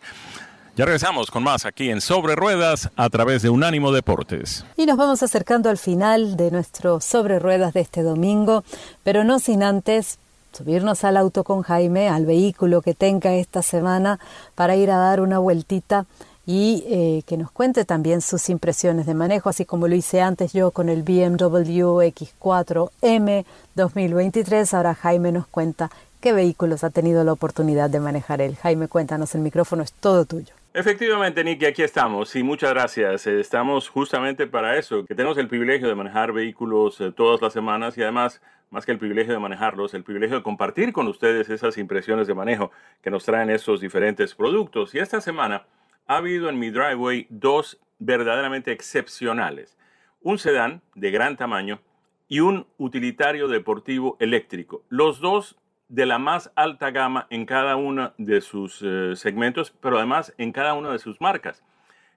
[0.77, 4.65] Ya regresamos con más aquí en Sobre Ruedas a través de Unánimo Deportes.
[4.77, 8.63] Y nos vamos acercando al final de nuestro Sobre Ruedas de este domingo,
[9.03, 10.21] pero no sin antes
[10.53, 14.21] subirnos al auto con Jaime, al vehículo que tenga esta semana,
[14.55, 16.07] para ir a dar una vueltita
[16.47, 20.53] y eh, que nos cuente también sus impresiones de manejo, así como lo hice antes
[20.53, 24.75] yo con el BMW X4M 2023.
[24.75, 28.57] Ahora Jaime nos cuenta qué vehículos ha tenido la oportunidad de manejar él.
[28.57, 30.55] Jaime, cuéntanos, el micrófono es todo tuyo.
[30.73, 32.37] Efectivamente, Nicky, aquí estamos.
[32.37, 33.27] y muchas gracias.
[33.27, 37.99] Estamos justamente para eso, que tenemos el privilegio de manejar vehículos eh, todas las semanas
[37.99, 41.77] y además, más que el privilegio de manejarlos, el privilegio de compartir con ustedes esas
[41.77, 42.71] impresiones de manejo
[43.03, 44.95] que nos traen estos diferentes productos.
[44.95, 45.65] Y esta semana
[46.11, 49.79] ha habido en mi driveway dos verdaderamente excepcionales.
[50.23, 51.79] Un sedán de gran tamaño
[52.27, 54.83] y un utilitario deportivo eléctrico.
[54.89, 55.57] Los dos
[55.89, 60.51] de la más alta gama en cada uno de sus eh, segmentos, pero además en
[60.51, 61.63] cada una de sus marcas.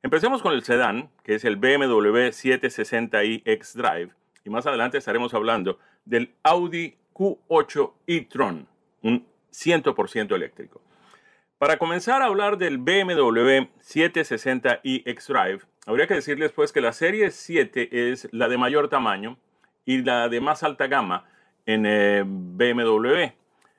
[0.02, 4.10] Empecemos con el sedán, que es el BMW 760i X-Drive,
[4.44, 8.68] y más adelante estaremos hablando del Audi Q8 e-tron,
[9.04, 10.82] un 100% eléctrico.
[11.64, 17.32] Para comenzar a hablar del BMW 760i X-Drive, habría que decirles pues que la serie
[17.32, 19.38] 7 es la de mayor tamaño
[19.86, 21.24] y la de más alta gama
[21.66, 23.32] en eh, BMW.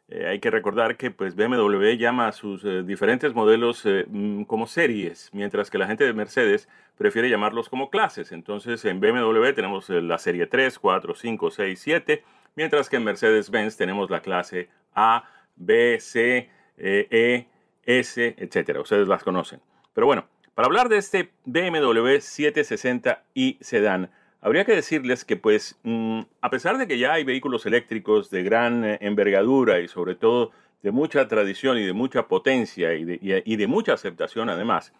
[0.08, 4.66] Eh, hay que recordar que pues, BMW llama a sus eh, diferentes modelos mm, como
[4.66, 8.32] series, mientras que la gente de Mercedes prefiere llamarlos como clases.
[8.32, 12.24] Entonces en BMW tenemos la serie 3, 4, 5, 6, 7,
[12.56, 17.46] mientras que en Mercedes-Benz tenemos la clase A, B, C, E,
[17.86, 18.80] S, etcétera.
[18.80, 19.60] Ustedes las conocen.
[19.92, 24.10] Pero bueno, para hablar de este BMW 760i Sedan,
[24.40, 28.42] habría que decirles que pues mm, a pesar de que ya hay vehículos eléctricos de
[28.42, 33.66] gran eh, envergadura y sobre todo de mucha tradición y de mucha potencia y de,
[33.66, 34.92] mucha aceptación además,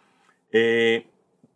[0.51, 1.05] eh,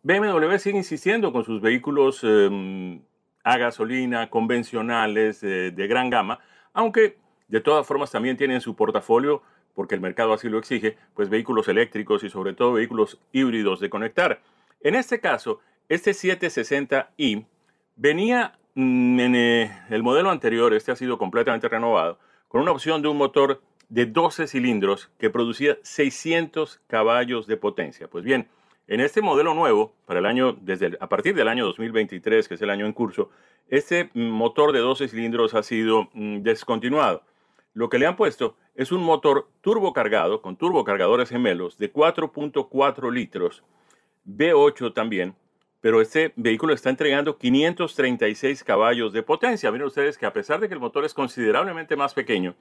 [0.04, 3.02] BMW sigue insistiendo con sus vehículos em,
[3.42, 6.38] a gasolina convencionales de gran gama,
[6.72, 7.18] aunque
[7.48, 9.42] de todas formas también tienen su portafolio
[9.74, 13.90] porque el mercado así lo exige, pues vehículos eléctricos y sobre todo vehículos híbridos de
[13.90, 14.40] conectar.
[14.80, 17.46] En este caso, este 760i
[17.96, 22.18] venía mm, en eh, el modelo anterior, este ha sido completamente renovado,
[22.48, 28.08] con una opción de un motor de 12 cilindros que producía 600 caballos de potencia.
[28.08, 28.48] Pues bien,
[28.86, 32.62] en este modelo nuevo, para el año, desde a partir del año 2023, que es
[32.62, 33.30] el año en curso,
[33.68, 37.22] este mm, motor de 12 cilindros ha sido mm, descontinuado.
[37.72, 43.62] Lo que le han puesto es un motor turbocargado con turbocargadores gemelos de 4.4 litros,
[44.26, 45.36] V8 también,
[45.80, 49.70] pero este vehículo está entregando 536 caballos de potencia.
[49.70, 52.56] Miren ustedes que a pesar de que el motor es considerablemente más pequeño,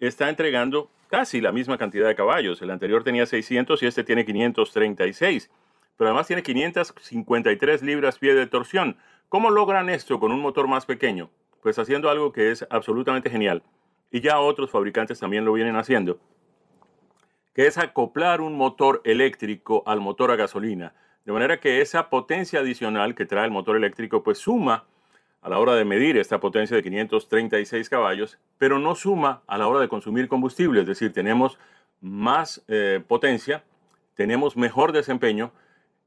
[0.00, 2.62] está entregando casi la misma cantidad de caballos.
[2.62, 5.50] El anterior tenía 600 y este tiene 536,
[5.98, 8.96] pero además tiene 553 libras pie de torsión.
[9.28, 11.30] ¿Cómo logran esto con un motor más pequeño?
[11.62, 13.62] Pues haciendo algo que es absolutamente genial
[14.14, 16.20] y ya otros fabricantes también lo vienen haciendo,
[17.52, 20.94] que es acoplar un motor eléctrico al motor a gasolina,
[21.24, 24.84] de manera que esa potencia adicional que trae el motor eléctrico pues suma
[25.42, 29.66] a la hora de medir esta potencia de 536 caballos, pero no suma a la
[29.66, 31.58] hora de consumir combustible, es decir, tenemos
[32.00, 33.64] más eh, potencia,
[34.14, 35.50] tenemos mejor desempeño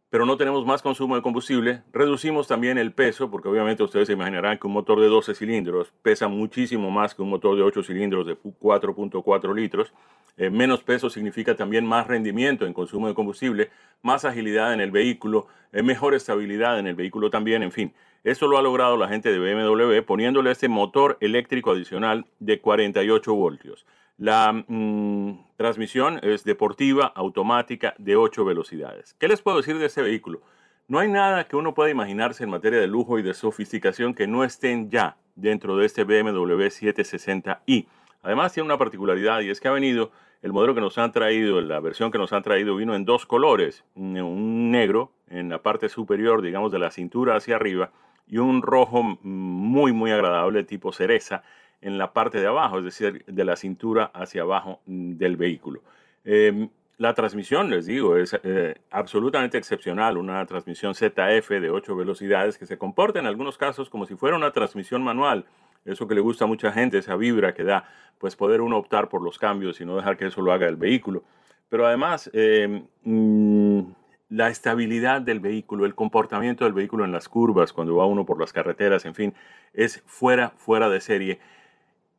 [0.09, 4.13] pero no tenemos más consumo de combustible, reducimos también el peso, porque obviamente ustedes se
[4.13, 7.83] imaginarán que un motor de 12 cilindros pesa muchísimo más que un motor de 8
[7.83, 9.93] cilindros de 4.4 litros.
[10.37, 13.69] Eh, menos peso significa también más rendimiento en consumo de combustible,
[14.01, 17.93] más agilidad en el vehículo, eh, mejor estabilidad en el vehículo también, en fin.
[18.23, 23.33] Esto lo ha logrado la gente de BMW poniéndole este motor eléctrico adicional de 48
[23.33, 23.85] voltios.
[24.17, 29.15] La mm, transmisión es deportiva, automática, de 8 velocidades.
[29.19, 30.41] ¿Qué les puedo decir de este vehículo?
[30.87, 34.25] No hay nada que uno pueda imaginarse en materia de lujo y de sofisticación que
[34.25, 37.85] no estén ya dentro de este BMW 760i.
[38.23, 40.11] Además tiene una particularidad y es que ha venido,
[40.41, 43.27] el modelo que nos han traído, la versión que nos han traído vino en dos
[43.27, 47.91] colores, un negro en la parte superior, digamos, de la cintura hacia arriba
[48.27, 51.43] y un rojo muy, muy agradable tipo cereza
[51.87, 55.81] en la parte de abajo, es decir, de la cintura hacia abajo mm, del vehículo.
[56.25, 62.57] Em, la transmisión, les digo, es eh, absolutamente excepcional, una transmisión ZF de 8 velocidades
[62.57, 65.45] que se comporta en algunos casos como si fuera una transmisión manual.
[65.85, 67.85] Eso que le gusta a mucha gente, esa vibra que da,
[68.17, 70.75] pues poder uno optar por los cambios y no dejar que eso lo haga el
[70.75, 71.23] vehículo.
[71.69, 73.81] Pero además, em, mm,
[74.29, 78.39] la estabilidad del vehículo, el comportamiento del vehículo en las curvas, cuando va uno por
[78.39, 79.33] las carreteras, en fin,
[79.73, 81.39] es fuera, fuera de serie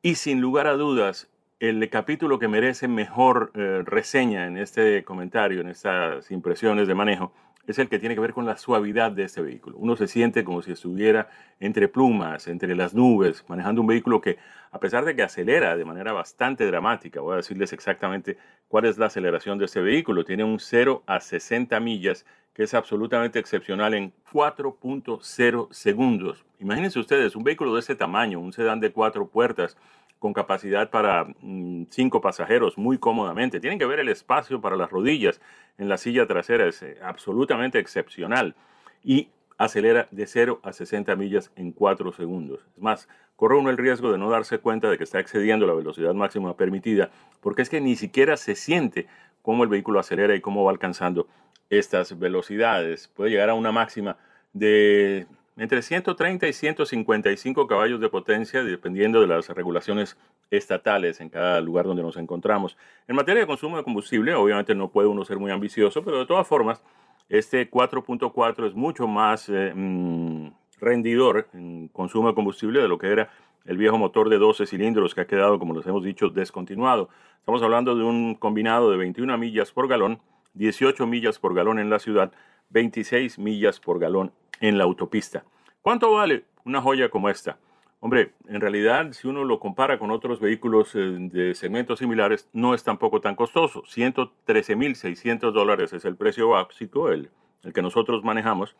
[0.02, 1.28] y sin lugar a dudas,
[1.60, 7.32] el capítulo que merece mejor eh, reseña en este comentario, en estas impresiones de manejo,
[7.66, 9.76] es el que tiene que ver con la suavidad de este vehículo.
[9.76, 11.28] Uno se siente como si estuviera
[11.60, 14.38] entre plumas, entre las nubes, manejando un vehículo que,
[14.70, 18.38] a pesar de que acelera de manera bastante dramática, voy a decirles exactamente
[18.68, 22.24] cuál es la aceleración de este vehículo, tiene un 0 a 60 millas,
[22.58, 26.44] que es absolutamente excepcional en 4.0 segundos.
[26.58, 29.76] Imagínense ustedes, un vehículo de ese tamaño, un sedán de cuatro puertas,
[30.18, 33.60] con capacidad para mm, cinco pasajeros muy cómodamente.
[33.60, 35.40] Tienen que ver el espacio para las rodillas
[35.78, 38.56] en la silla trasera, es eh, absolutamente excepcional.
[39.04, 42.66] Y acelera de 0 a 60 millas en 4 segundos.
[42.76, 45.74] Es más, corre uno el riesgo de no darse cuenta de que está excediendo la
[45.74, 49.06] velocidad máxima permitida, porque es que ni siquiera se siente
[49.42, 51.28] cómo el vehículo acelera y cómo va alcanzando
[51.70, 53.08] estas velocidades.
[53.08, 54.16] Puede llegar a una máxima
[54.52, 55.26] de
[55.58, 60.16] entre 130 y 155 caballos de potencia, dependiendo de las regulaciones
[60.50, 62.76] estatales en cada lugar donde nos encontramos.
[63.08, 66.26] En materia de consumo de combustible, obviamente no puede uno ser muy ambicioso, pero de
[66.26, 66.80] todas formas,
[67.28, 70.50] este 4.4 es mucho más eh, mm,
[70.80, 73.28] rendidor en consumo de combustible de lo que era
[73.64, 77.10] el viejo motor de 12 cilindros que ha quedado, como les hemos dicho, descontinuado.
[77.40, 80.20] Estamos hablando de un combinado de 21 millas por galón,
[80.58, 82.32] 18 millas por galón en la ciudad,
[82.70, 85.44] 26 millas por galón en la autopista.
[85.80, 87.58] ¿Cuánto vale una joya como esta?
[88.00, 92.74] Hombre, en realidad, si uno lo compara con otros vehículos eh, de segmentos similares, no
[92.74, 93.82] es tampoco tan costoso.
[93.82, 97.30] 113.600 dólares es el precio básico, el,
[97.64, 98.76] el que nosotros manejamos,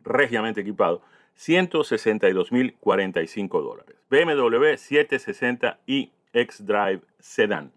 [0.00, 1.02] regiamente equipado.
[1.36, 3.96] 162.045 dólares.
[4.10, 7.72] BMW 760i X-Drive Sedan.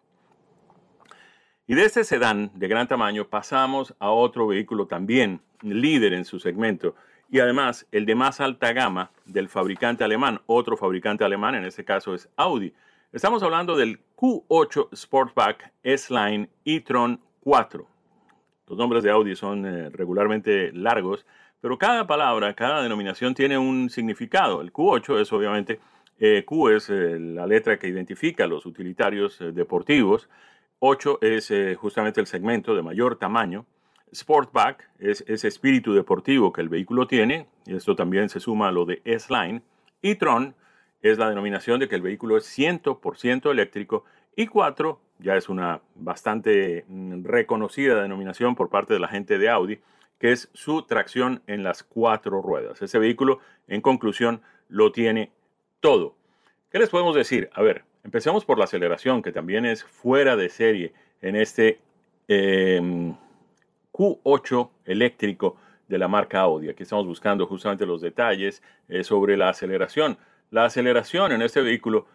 [1.69, 6.39] Y de este sedán de gran tamaño pasamos a otro vehículo también líder en su
[6.39, 6.95] segmento
[7.29, 11.85] y además el de más alta gama del fabricante alemán, otro fabricante alemán, en este
[11.85, 12.73] caso es Audi.
[13.13, 17.85] Estamos hablando del Q8 Sportback S-Line e-tron 4.
[18.65, 21.27] Los nombres de Audi son eh, regularmente largos,
[21.61, 24.61] pero cada palabra, cada denominación tiene un significado.
[24.61, 25.79] El Q8 es obviamente,
[26.17, 30.29] eh, Q es eh, la letra que identifica los utilitarios deportivos,
[30.79, 33.65] 8 es justamente el segmento de mayor tamaño,
[34.13, 38.71] Sportback es ese espíritu deportivo que el vehículo tiene, y esto también se suma a
[38.71, 39.61] lo de S-Line,
[40.01, 40.55] y Tron
[41.01, 44.05] es la denominación de que el vehículo es 100% eléctrico,
[44.35, 49.49] y 4 ya es una bastante mm, reconocida denominación por parte de la gente de
[49.49, 49.79] Audi,
[50.17, 52.81] que es su tracción en las cuatro ruedas.
[52.81, 55.31] Ese vehículo, en conclusión, lo tiene
[55.79, 56.15] todo.
[56.71, 57.49] ¿Qué les podemos decir?
[57.53, 61.79] A ver, empecemos por la aceleración, que también es fuera de serie en este...
[62.27, 63.15] Em,
[63.99, 65.57] Q8 eléctrico
[65.89, 66.69] de la marca Audi.
[66.69, 70.17] Aquí estamos buscando justamente los detalles eh, sobre la aceleración.
[70.51, 72.07] La aceleración en este vehículo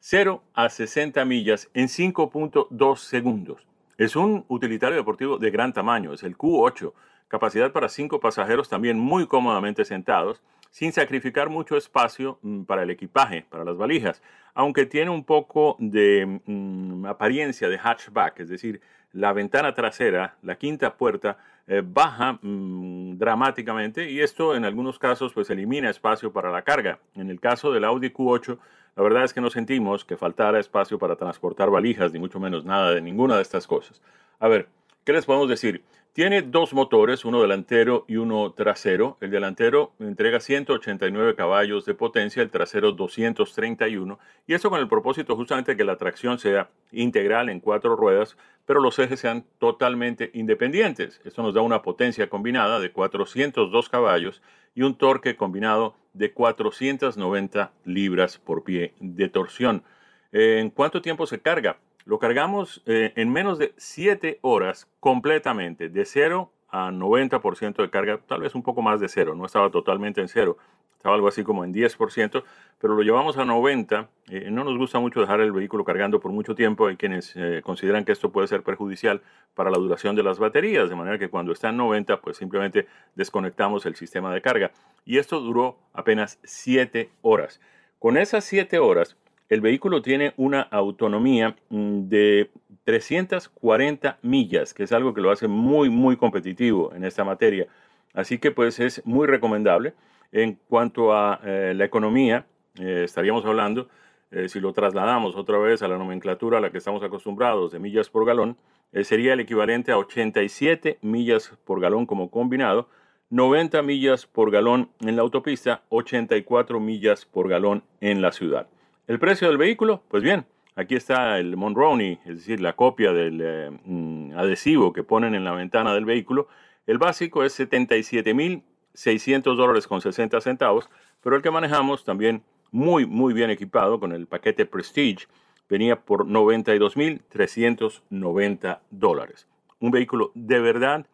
[0.00, 3.66] 0 a 60 millas en 5.2 segundos.
[3.98, 6.92] Es un utilitario deportivo de gran tamaño, es el Q8,
[7.28, 10.40] capacidad para 5 pasajeros también muy cómodamente sentados,
[10.70, 14.22] sin sacrificar mucho espacio mm, para el equipaje, para las valijas,
[14.54, 18.80] aunque tiene un poco de mm, apariencia de hatchback, es decir,
[19.12, 25.32] la ventana trasera, la quinta puerta, eh, baja mm, dramáticamente y esto en algunos casos
[25.34, 26.98] pues elimina espacio para la carga.
[27.14, 28.58] En el caso del Audi Q8,
[28.96, 32.64] la verdad es que no sentimos que faltara espacio para transportar valijas, ni mucho menos
[32.64, 34.00] nada de ninguna de estas cosas.
[34.40, 34.68] A ver,
[35.08, 35.84] ¿Qué les podemos decir?
[36.12, 39.16] Tiene dos motores, uno delantero y uno trasero.
[39.22, 44.18] El delantero entrega 189 caballos de potencia, el trasero 231.
[44.46, 48.36] Y eso con el propósito justamente de que la tracción sea integral en cuatro ruedas,
[48.66, 51.22] pero los ejes sean totalmente independientes.
[51.24, 54.42] Esto nos da una potencia combinada de 402 caballos
[54.74, 59.84] y un torque combinado de 490 libras por pie de torsión.
[60.32, 61.78] ¿En cuánto tiempo se carga?
[62.08, 68.18] Lo cargamos eh, en menos de 7 horas completamente, de 0 a 90% de carga,
[68.26, 70.56] tal vez un poco más de cero, no estaba totalmente en cero,
[70.96, 72.44] estaba algo así como en 10%,
[72.80, 74.08] pero lo llevamos a 90.
[74.30, 77.60] Eh, no nos gusta mucho dejar el vehículo cargando por mucho tiempo, hay quienes eh,
[77.62, 79.20] consideran que esto puede ser perjudicial
[79.54, 82.86] para la duración de las baterías, de manera que cuando está en 90, pues simplemente
[83.16, 84.70] desconectamos el sistema de carga.
[85.04, 87.60] Y esto duró apenas 7 horas.
[87.98, 89.18] Con esas 7 horas,
[89.48, 92.50] el vehículo tiene una autonomía mm, de
[92.84, 97.66] 340 millas, que es algo que lo hace muy, muy competitivo en esta materia.
[98.12, 99.94] Así que pues es muy recomendable.
[100.32, 102.46] En cuanto a eh, la economía,
[102.78, 103.88] eh, estaríamos hablando,
[104.30, 107.78] eh, si lo trasladamos otra vez a la nomenclatura a la que estamos acostumbrados de
[107.78, 108.56] millas por galón,
[109.02, 112.88] sería el equivalente a 87 millas por galón como combinado,
[113.28, 118.66] 90 millas por galón en la autopista, 84 millas por galón en la ciudad.
[119.08, 120.44] El precio del vehículo, pues bien,
[120.76, 125.44] aquí está el Monroney, es decir, la copia del eh, mm, adhesivo que ponen en
[125.44, 126.46] la ventana del vehículo.
[126.86, 130.90] El básico es 77.600 dólares con 60 centavos,
[131.22, 135.26] pero el que manejamos también muy, muy bien equipado con el paquete Prestige
[135.70, 139.48] venía por 92.390 dólares.
[139.80, 141.06] Un vehículo de verdad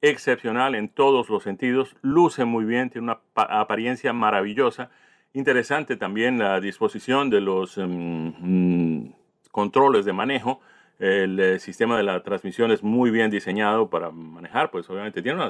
[0.00, 4.90] excepcional en todos los sentidos, luce muy bien, tiene una apariencia maravillosa
[5.36, 9.08] Interesante también la disposición de los mm,
[9.50, 10.62] controles de manejo.
[10.98, 15.44] El eh, sistema de la transmisión es muy bien diseñado para manejar, pues obviamente tiene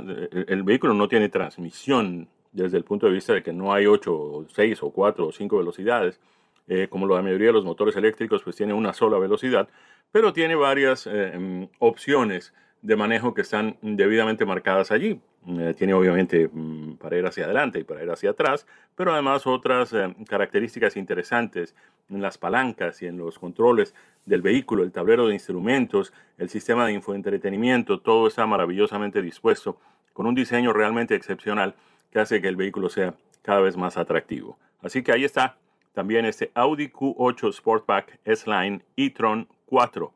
[0.48, 4.46] el, vehículo no tiene transmisión desde el punto de vista de que no hay 8,
[4.52, 6.18] 6 o 4 o 5 velocidades,
[6.66, 9.68] eh, como la mayoría de los motores eléctricos, pues tiene una sola velocidad,
[10.10, 15.20] pero tiene varias eh, em, opciones de manejo que están debidamente marcadas allí.
[15.48, 18.66] Eh, tiene obviamente mm, para ir hacia adelante y para ir hacia atrás,
[18.96, 21.76] pero además otras eh, características interesantes
[22.10, 23.94] en las palancas y en los controles
[24.24, 29.78] del vehículo, el tablero de instrumentos, el sistema de infoentretenimiento, todo está maravillosamente dispuesto
[30.12, 31.74] con un diseño realmente excepcional
[32.10, 34.58] que hace que el vehículo sea cada vez más atractivo.
[34.80, 35.58] Así que ahí está
[35.92, 40.12] también este Audi Q8 Sportback S-Line e-tron 4,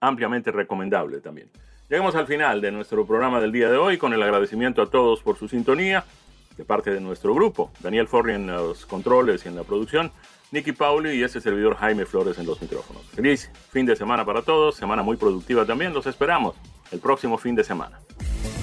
[0.00, 1.48] ampliamente recomendable también.
[1.90, 5.20] Llegamos al final de nuestro programa del día de hoy con el agradecimiento a todos
[5.20, 6.04] por su sintonía
[6.56, 7.70] de parte de nuestro grupo.
[7.80, 10.10] Daniel Forri en los controles y en la producción,
[10.50, 13.02] Nicky Pauli y este servidor Jaime Flores en los micrófonos.
[13.14, 15.92] Feliz fin de semana para todos, semana muy productiva también.
[15.92, 16.54] Los esperamos
[16.90, 17.98] el próximo fin de semana.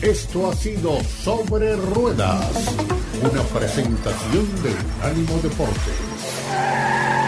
[0.02, 2.76] Esto ha sido Sobre Ruedas,
[3.22, 4.74] una presentación de
[5.06, 7.21] Ánimo Deportes.